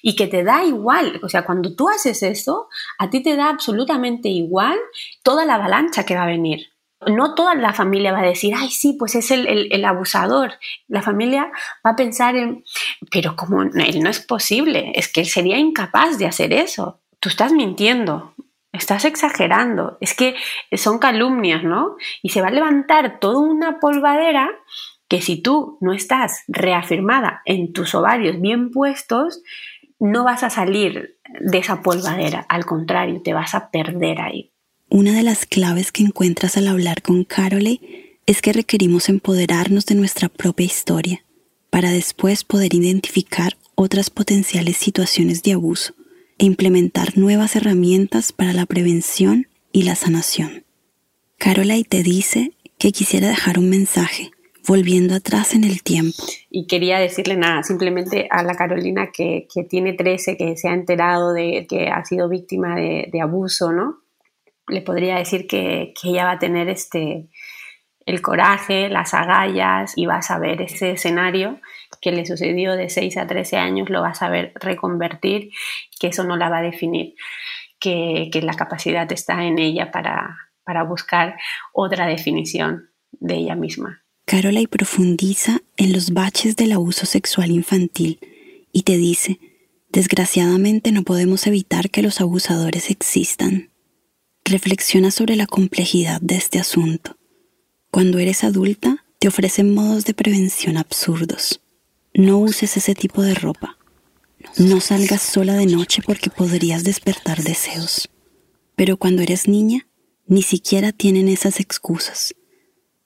Y 0.03 0.15
que 0.15 0.27
te 0.27 0.43
da 0.43 0.63
igual, 0.63 1.19
o 1.23 1.29
sea, 1.29 1.45
cuando 1.45 1.75
tú 1.75 1.89
haces 1.89 2.21
eso, 2.21 2.67
a 2.99 3.09
ti 3.09 3.23
te 3.23 3.35
da 3.35 3.49
absolutamente 3.49 4.29
igual 4.29 4.77
toda 5.23 5.45
la 5.45 5.55
avalancha 5.55 6.05
que 6.05 6.15
va 6.15 6.23
a 6.23 6.27
venir. 6.27 6.67
No 7.07 7.33
toda 7.33 7.55
la 7.55 7.73
familia 7.73 8.11
va 8.11 8.19
a 8.19 8.27
decir, 8.27 8.53
ay, 8.55 8.69
sí, 8.69 8.93
pues 8.93 9.15
es 9.15 9.31
el, 9.31 9.71
el 9.71 9.85
abusador. 9.85 10.53
La 10.87 11.01
familia 11.01 11.51
va 11.85 11.91
a 11.91 11.95
pensar 11.95 12.35
en, 12.35 12.63
pero 13.11 13.35
como 13.35 13.63
él 13.63 13.99
no 14.03 14.09
es 14.09 14.19
posible, 14.19 14.91
es 14.93 15.11
que 15.11 15.21
él 15.21 15.27
sería 15.27 15.57
incapaz 15.57 16.19
de 16.19 16.27
hacer 16.27 16.53
eso. 16.53 16.99
Tú 17.19 17.29
estás 17.29 17.51
mintiendo, 17.51 18.35
estás 18.71 19.05
exagerando, 19.05 19.97
es 20.01 20.13
que 20.13 20.35
son 20.73 20.99
calumnias, 20.99 21.63
¿no? 21.63 21.95
Y 22.21 22.29
se 22.29 22.41
va 22.41 22.47
a 22.47 22.51
levantar 22.51 23.19
toda 23.19 23.39
una 23.39 23.79
polvadera 23.79 24.49
que 25.07 25.21
si 25.21 25.41
tú 25.41 25.77
no 25.81 25.93
estás 25.93 26.43
reafirmada 26.47 27.41
en 27.45 27.71
tus 27.71 27.95
ovarios 27.95 28.41
bien 28.41 28.71
puestos, 28.71 29.41
no 29.99 30.23
vas 30.23 30.43
a 30.43 30.49
salir 30.49 31.17
de 31.39 31.57
esa 31.57 31.81
polvadera, 31.81 32.45
al 32.49 32.65
contrario, 32.65 33.21
te 33.21 33.33
vas 33.33 33.55
a 33.55 33.71
perder 33.71 34.21
ahí. 34.21 34.51
Una 34.89 35.13
de 35.13 35.23
las 35.23 35.45
claves 35.45 35.91
que 35.91 36.03
encuentras 36.03 36.57
al 36.57 36.67
hablar 36.67 37.01
con 37.01 37.23
Carole 37.23 38.19
es 38.25 38.41
que 38.41 38.53
requerimos 38.53 39.09
empoderarnos 39.09 39.85
de 39.85 39.95
nuestra 39.95 40.29
propia 40.29 40.65
historia 40.65 41.23
para 41.69 41.89
después 41.89 42.43
poder 42.43 42.73
identificar 42.73 43.57
otras 43.75 44.09
potenciales 44.09 44.77
situaciones 44.77 45.43
de 45.43 45.53
abuso 45.53 45.93
e 46.39 46.45
implementar 46.45 47.17
nuevas 47.17 47.55
herramientas 47.55 48.31
para 48.31 48.53
la 48.53 48.65
prevención 48.65 49.47
y 49.71 49.83
la 49.83 49.95
sanación. 49.95 50.65
Carolai 51.37 51.83
te 51.83 52.03
dice 52.03 52.51
que 52.77 52.91
quisiera 52.91 53.27
dejar 53.27 53.59
un 53.59 53.69
mensaje, 53.69 54.31
volviendo 54.67 55.15
atrás 55.15 55.53
en 55.53 55.63
el 55.63 55.83
tiempo. 55.83 56.23
Y 56.49 56.67
quería 56.67 56.99
decirle 56.99 57.37
nada, 57.37 57.63
simplemente 57.63 58.27
a 58.29 58.43
la 58.43 58.55
Carolina 58.55 59.09
que, 59.11 59.47
tiene 59.69 59.93
13, 59.93 60.37
que 60.37 60.57
se 60.57 60.67
ha 60.67 60.73
enterado 60.73 61.33
de 61.33 61.65
que 61.69 61.87
ha 61.87 62.03
sido 62.05 62.29
víctima 62.29 62.75
de, 62.75 63.09
de 63.11 63.21
abuso, 63.21 63.71
¿no? 63.71 64.01
le 64.67 64.81
podría 64.81 65.17
decir 65.17 65.47
que, 65.47 65.93
ella 66.03 66.25
va 66.25 66.31
a 66.33 66.39
tener 66.39 66.69
este, 66.69 67.29
el 68.07 68.21
coraje, 68.21 68.87
las 68.87 69.13
agallas 69.13 69.91
y 69.97 70.05
va 70.05 70.15
a 70.15 70.21
saber 70.21 70.61
ese 70.61 70.91
escenario 70.91 71.59
que 72.01 72.13
le 72.13 72.25
sucedió 72.25 72.77
de 72.77 72.89
6 72.89 73.17
a 73.17 73.27
13 73.27 73.57
años, 73.57 73.89
lo 73.89 74.01
va 74.01 74.09
a 74.09 74.13
saber 74.15 74.53
reconvertir, 74.55 75.49
que 75.99 76.07
eso 76.07 76.23
no 76.23 76.37
la 76.37 76.49
va 76.49 76.59
a 76.59 76.61
definir, 76.61 77.15
que, 77.79 78.29
la 78.41 78.53
capacidad 78.53 79.11
está 79.11 79.43
en 79.43 79.59
ella 79.59 79.91
para, 79.91 80.37
para 80.63 80.83
buscar 80.83 81.35
otra 81.73 82.07
definición 82.07 82.89
de 83.11 83.35
ella 83.35 83.55
misma. 83.55 84.03
Carola 84.25 84.61
y 84.61 84.67
profundiza 84.67 85.59
en 85.75 85.91
los 85.91 86.13
baches 86.13 86.55
del 86.55 86.71
abuso 86.71 87.05
sexual 87.05 87.51
infantil 87.51 88.19
y 88.71 88.83
te 88.83 88.95
dice, 88.95 89.37
desgraciadamente 89.89 90.93
no 90.93 91.03
podemos 91.03 91.45
evitar 91.45 91.89
que 91.89 92.01
los 92.01 92.21
abusadores 92.21 92.89
existan. 92.89 93.69
Reflexiona 94.45 95.11
sobre 95.11 95.35
la 95.35 95.45
complejidad 95.45 96.21
de 96.21 96.35
este 96.35 96.57
asunto. 96.57 97.16
Cuando 97.91 98.19
eres 98.19 98.43
adulta, 98.43 99.05
te 99.19 99.27
ofrecen 99.27 99.73
modos 99.73 100.05
de 100.05 100.13
prevención 100.13 100.77
absurdos. 100.77 101.61
No 102.13 102.39
uses 102.39 102.77
ese 102.77 102.95
tipo 102.95 103.21
de 103.21 103.33
ropa. 103.33 103.77
No 104.57 104.79
salgas 104.79 105.21
sola 105.21 105.55
de 105.55 105.65
noche 105.65 106.01
porque 106.05 106.29
podrías 106.29 106.83
despertar 106.83 107.43
deseos. 107.43 108.09
Pero 108.75 108.97
cuando 108.97 109.21
eres 109.21 109.47
niña, 109.47 109.87
ni 110.27 110.41
siquiera 110.41 110.91
tienen 110.91 111.29
esas 111.29 111.59
excusas. 111.59 112.35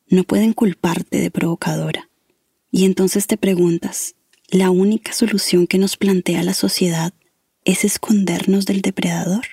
No 0.07 0.23
pueden 0.23 0.53
culparte 0.53 1.19
de 1.19 1.31
provocadora. 1.31 2.09
Y 2.71 2.85
entonces 2.85 3.27
te 3.27 3.37
preguntas, 3.37 4.15
¿la 4.49 4.69
única 4.69 5.13
solución 5.13 5.67
que 5.67 5.77
nos 5.77 5.97
plantea 5.97 6.43
la 6.43 6.53
sociedad 6.53 7.13
es 7.63 7.85
escondernos 7.85 8.65
del 8.65 8.81
depredador? 8.81 9.45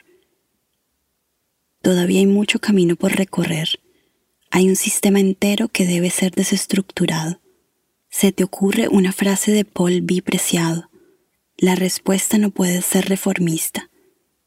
Todavía 1.82 2.20
hay 2.20 2.26
mucho 2.26 2.58
camino 2.58 2.96
por 2.96 3.12
recorrer. 3.12 3.80
Hay 4.50 4.68
un 4.68 4.76
sistema 4.76 5.20
entero 5.20 5.68
que 5.68 5.86
debe 5.86 6.10
ser 6.10 6.32
desestructurado. 6.32 7.40
Se 8.08 8.32
te 8.32 8.44
ocurre 8.44 8.88
una 8.88 9.12
frase 9.12 9.52
de 9.52 9.64
Paul 9.64 10.00
B. 10.02 10.22
Preciado. 10.22 10.88
La 11.56 11.74
respuesta 11.74 12.38
no 12.38 12.50
puede 12.50 12.82
ser 12.82 13.08
reformista, 13.08 13.90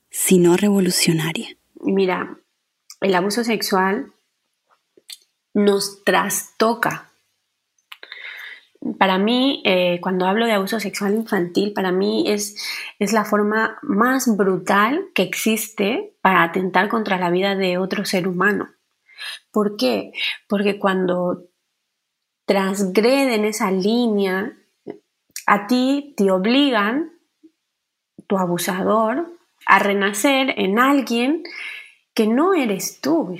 sino 0.09 0.57
revolucionaria. 0.57 1.49
Mira, 1.81 2.37
el 3.01 3.15
abuso 3.15 3.43
sexual 3.43 4.13
nos 5.53 6.03
trastoca 6.03 7.11
para 8.97 9.19
mí, 9.19 9.61
eh, 9.63 9.99
cuando 10.01 10.25
hablo 10.25 10.47
de 10.47 10.53
abuso 10.53 10.79
sexual 10.79 11.13
infantil, 11.13 11.71
para 11.73 11.91
mí 11.91 12.23
es, 12.27 12.55
es 12.97 13.13
la 13.13 13.25
forma 13.25 13.77
más 13.83 14.35
brutal 14.35 15.05
que 15.13 15.21
existe 15.21 16.15
para 16.21 16.41
atentar 16.41 16.89
contra 16.89 17.19
la 17.19 17.29
vida 17.29 17.55
de 17.55 17.77
otro 17.77 18.05
ser 18.05 18.27
humano. 18.27 18.69
¿Por 19.51 19.77
qué? 19.77 20.11
Porque 20.47 20.79
cuando 20.79 21.45
transgreden 22.45 23.45
esa 23.45 23.71
línea, 23.71 24.57
a 25.45 25.67
ti 25.67 26.13
te 26.17 26.31
obligan, 26.31 27.11
tu 28.27 28.37
abusador, 28.37 29.27
a 29.65 29.79
renacer 29.79 30.53
en 30.57 30.79
alguien 30.79 31.43
que 32.13 32.27
no 32.27 32.53
eres 32.53 33.01
tú. 33.01 33.37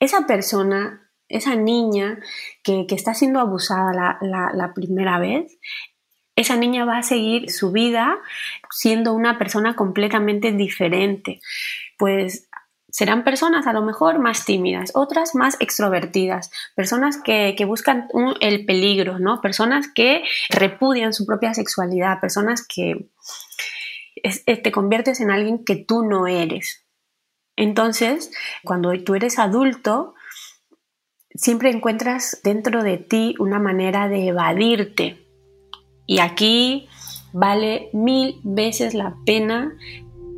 Esa 0.00 0.26
persona 0.26 1.08
esa 1.28 1.54
niña 1.54 2.18
que, 2.62 2.86
está 2.90 3.14
siendo 3.14 3.40
abusada 3.40 4.18
la, 4.20 4.72
primera 4.74 5.18
vez, 5.18 5.58
esa 6.36 6.56
niña 6.56 6.84
va 6.84 6.98
a 6.98 7.02
seguir 7.02 7.50
su 7.50 7.72
vida 7.72 8.18
siendo 8.70 9.12
una 9.12 9.38
persona 9.38 9.76
completamente 9.76 10.52
diferente. 10.52 11.40
Pues 11.98 12.47
serán 12.90 13.22
personas 13.22 13.66
a 13.66 13.72
lo 13.72 13.82
mejor 13.82 14.18
más 14.18 14.44
tímidas, 14.44 14.92
otras 14.94 15.34
más 15.34 15.56
extrovertidas, 15.60 16.50
personas 16.74 17.18
que, 17.22 17.54
buscan 17.66 18.08
el 18.40 18.64
peligro, 18.64 19.18
¿no? 19.18 19.40
Personas 19.40 19.88
que 19.94 20.22
repudian 20.50 21.12
su 21.12 21.26
propia 21.26 21.52
sexualidad, 21.54 22.20
personas 22.20 22.66
que 22.66 23.10
te 24.44 24.72
conviertes 24.72 25.20
en 25.20 25.30
alguien 25.30 25.64
que 25.64 25.76
tú 25.76 26.04
no 26.04 26.26
eres. 26.26 26.86
Entonces, 27.56 28.30
cuando 28.64 28.92
tú 29.04 29.14
eres 29.14 29.38
adulto, 29.38 30.14
siempre 31.34 31.70
encuentras 31.70 32.40
dentro 32.42 32.82
de 32.82 32.98
ti 32.98 33.34
una 33.38 33.58
manera 33.58 34.08
de 34.08 34.28
evadirte. 34.28 35.26
Y 36.06 36.20
aquí 36.20 36.88
vale 37.32 37.90
mil 37.92 38.40
veces 38.42 38.94
la 38.94 39.14
pena 39.26 39.76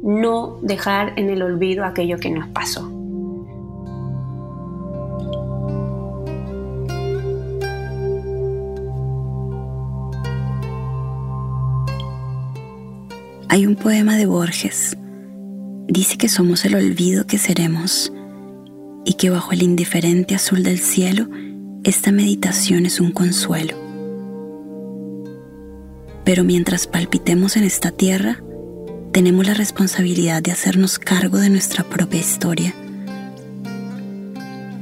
no 0.03 0.59
dejar 0.63 1.19
en 1.19 1.31
el 1.31 1.43
olvido 1.43 1.85
aquello 1.85 2.19
que 2.19 2.31
nos 2.31 2.49
pasó. 2.49 2.91
Hay 13.49 13.67
un 13.67 13.75
poema 13.75 14.17
de 14.17 14.27
Borges. 14.27 14.97
Dice 15.89 16.17
que 16.17 16.29
somos 16.29 16.65
el 16.65 16.77
olvido 16.77 17.27
que 17.27 17.37
seremos 17.37 18.13
y 19.05 19.15
que 19.15 19.29
bajo 19.29 19.51
el 19.51 19.63
indiferente 19.63 20.37
azul 20.37 20.63
del 20.63 20.79
cielo 20.79 21.27
esta 21.83 22.13
meditación 22.13 22.87
es 22.87 23.01
un 23.01 23.11
consuelo. 23.11 23.75
Pero 26.25 26.45
mientras 26.45 26.87
palpitemos 26.87 27.57
en 27.57 27.65
esta 27.65 27.91
tierra, 27.91 28.41
tenemos 29.13 29.47
la 29.47 29.55
responsabilidad 29.55 30.43
de 30.43 30.53
hacernos 30.53 30.99
cargo 30.99 31.39
de 31.39 31.51
nuestra 31.51 31.85
propia 31.85 32.21
historia, 32.21 32.75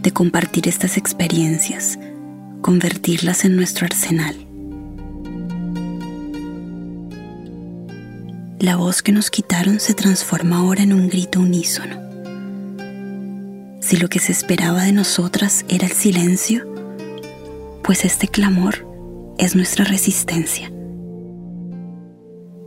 de 0.02 0.10
compartir 0.12 0.68
estas 0.68 0.96
experiencias, 0.96 1.98
convertirlas 2.60 3.44
en 3.44 3.56
nuestro 3.56 3.86
arsenal. 3.86 4.36
La 8.58 8.76
voz 8.76 9.02
que 9.02 9.12
nos 9.12 9.30
quitaron 9.30 9.80
se 9.80 9.94
transforma 9.94 10.58
ahora 10.58 10.82
en 10.82 10.92
un 10.92 11.08
grito 11.08 11.40
unísono 11.40 12.08
si 13.88 13.96
lo 13.96 14.08
que 14.08 14.18
se 14.18 14.32
esperaba 14.32 14.82
de 14.82 14.92
nosotras 14.92 15.64
era 15.70 15.86
el 15.86 15.92
silencio, 15.92 16.70
pues 17.82 18.04
este 18.04 18.28
clamor 18.28 18.86
es 19.38 19.56
nuestra 19.56 19.86
resistencia, 19.86 20.70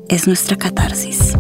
es 0.09 0.25
nuestra 0.25 0.57
catarsis. 0.57 1.37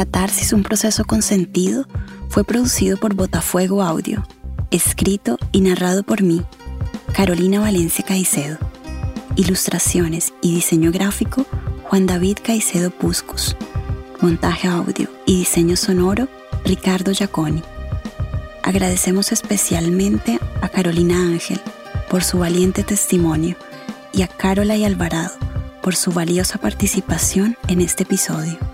Catarsis, 0.00 0.54
un 0.54 0.62
proceso 0.62 1.04
con 1.04 1.20
sentido 1.20 1.86
fue 2.30 2.42
producido 2.42 2.96
por 2.96 3.12
Botafuego 3.12 3.82
Audio, 3.82 4.26
escrito 4.70 5.36
y 5.52 5.60
narrado 5.60 6.04
por 6.04 6.22
mí, 6.22 6.40
Carolina 7.12 7.60
Valencia 7.60 8.02
Caicedo. 8.02 8.56
Ilustraciones 9.36 10.32
y 10.40 10.54
diseño 10.54 10.90
gráfico, 10.90 11.44
Juan 11.82 12.06
David 12.06 12.38
Caicedo 12.42 12.90
Puscus. 12.90 13.58
Montaje 14.22 14.68
audio 14.68 15.10
y 15.26 15.40
diseño 15.40 15.76
sonoro, 15.76 16.28
Ricardo 16.64 17.12
Giaconi. 17.12 17.62
Agradecemos 18.62 19.32
especialmente 19.32 20.40
a 20.62 20.70
Carolina 20.70 21.16
Ángel 21.26 21.60
por 22.08 22.24
su 22.24 22.38
valiente 22.38 22.84
testimonio 22.84 23.54
y 24.14 24.22
a 24.22 24.28
Carola 24.28 24.76
y 24.76 24.84
Alvarado 24.86 25.34
por 25.82 25.94
su 25.94 26.10
valiosa 26.10 26.56
participación 26.56 27.58
en 27.68 27.82
este 27.82 28.04
episodio. 28.04 28.69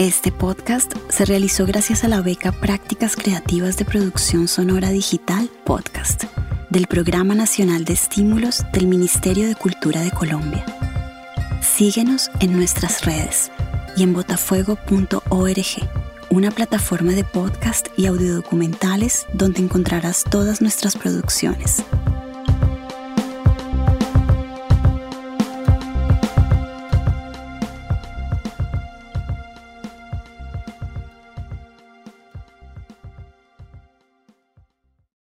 Este 0.00 0.32
podcast 0.32 0.94
se 1.10 1.26
realizó 1.26 1.66
gracias 1.66 2.04
a 2.04 2.08
la 2.08 2.22
beca 2.22 2.52
Prácticas 2.52 3.16
Creativas 3.16 3.76
de 3.76 3.84
Producción 3.84 4.48
Sonora 4.48 4.88
Digital 4.88 5.50
Podcast 5.66 6.24
del 6.70 6.86
Programa 6.86 7.34
Nacional 7.34 7.84
de 7.84 7.92
Estímulos 7.92 8.64
del 8.72 8.86
Ministerio 8.86 9.46
de 9.46 9.54
Cultura 9.54 10.00
de 10.00 10.10
Colombia. 10.10 10.64
Síguenos 11.60 12.30
en 12.40 12.56
nuestras 12.56 13.04
redes 13.04 13.52
y 13.94 14.02
en 14.02 14.14
botafuego.org 14.14 15.90
una 16.30 16.50
plataforma 16.50 17.12
de 17.12 17.24
podcast 17.24 17.88
y 17.98 18.06
audiodocumentales 18.06 19.26
donde 19.34 19.60
encontrarás 19.60 20.24
todas 20.24 20.62
nuestras 20.62 20.96
producciones 20.96 21.84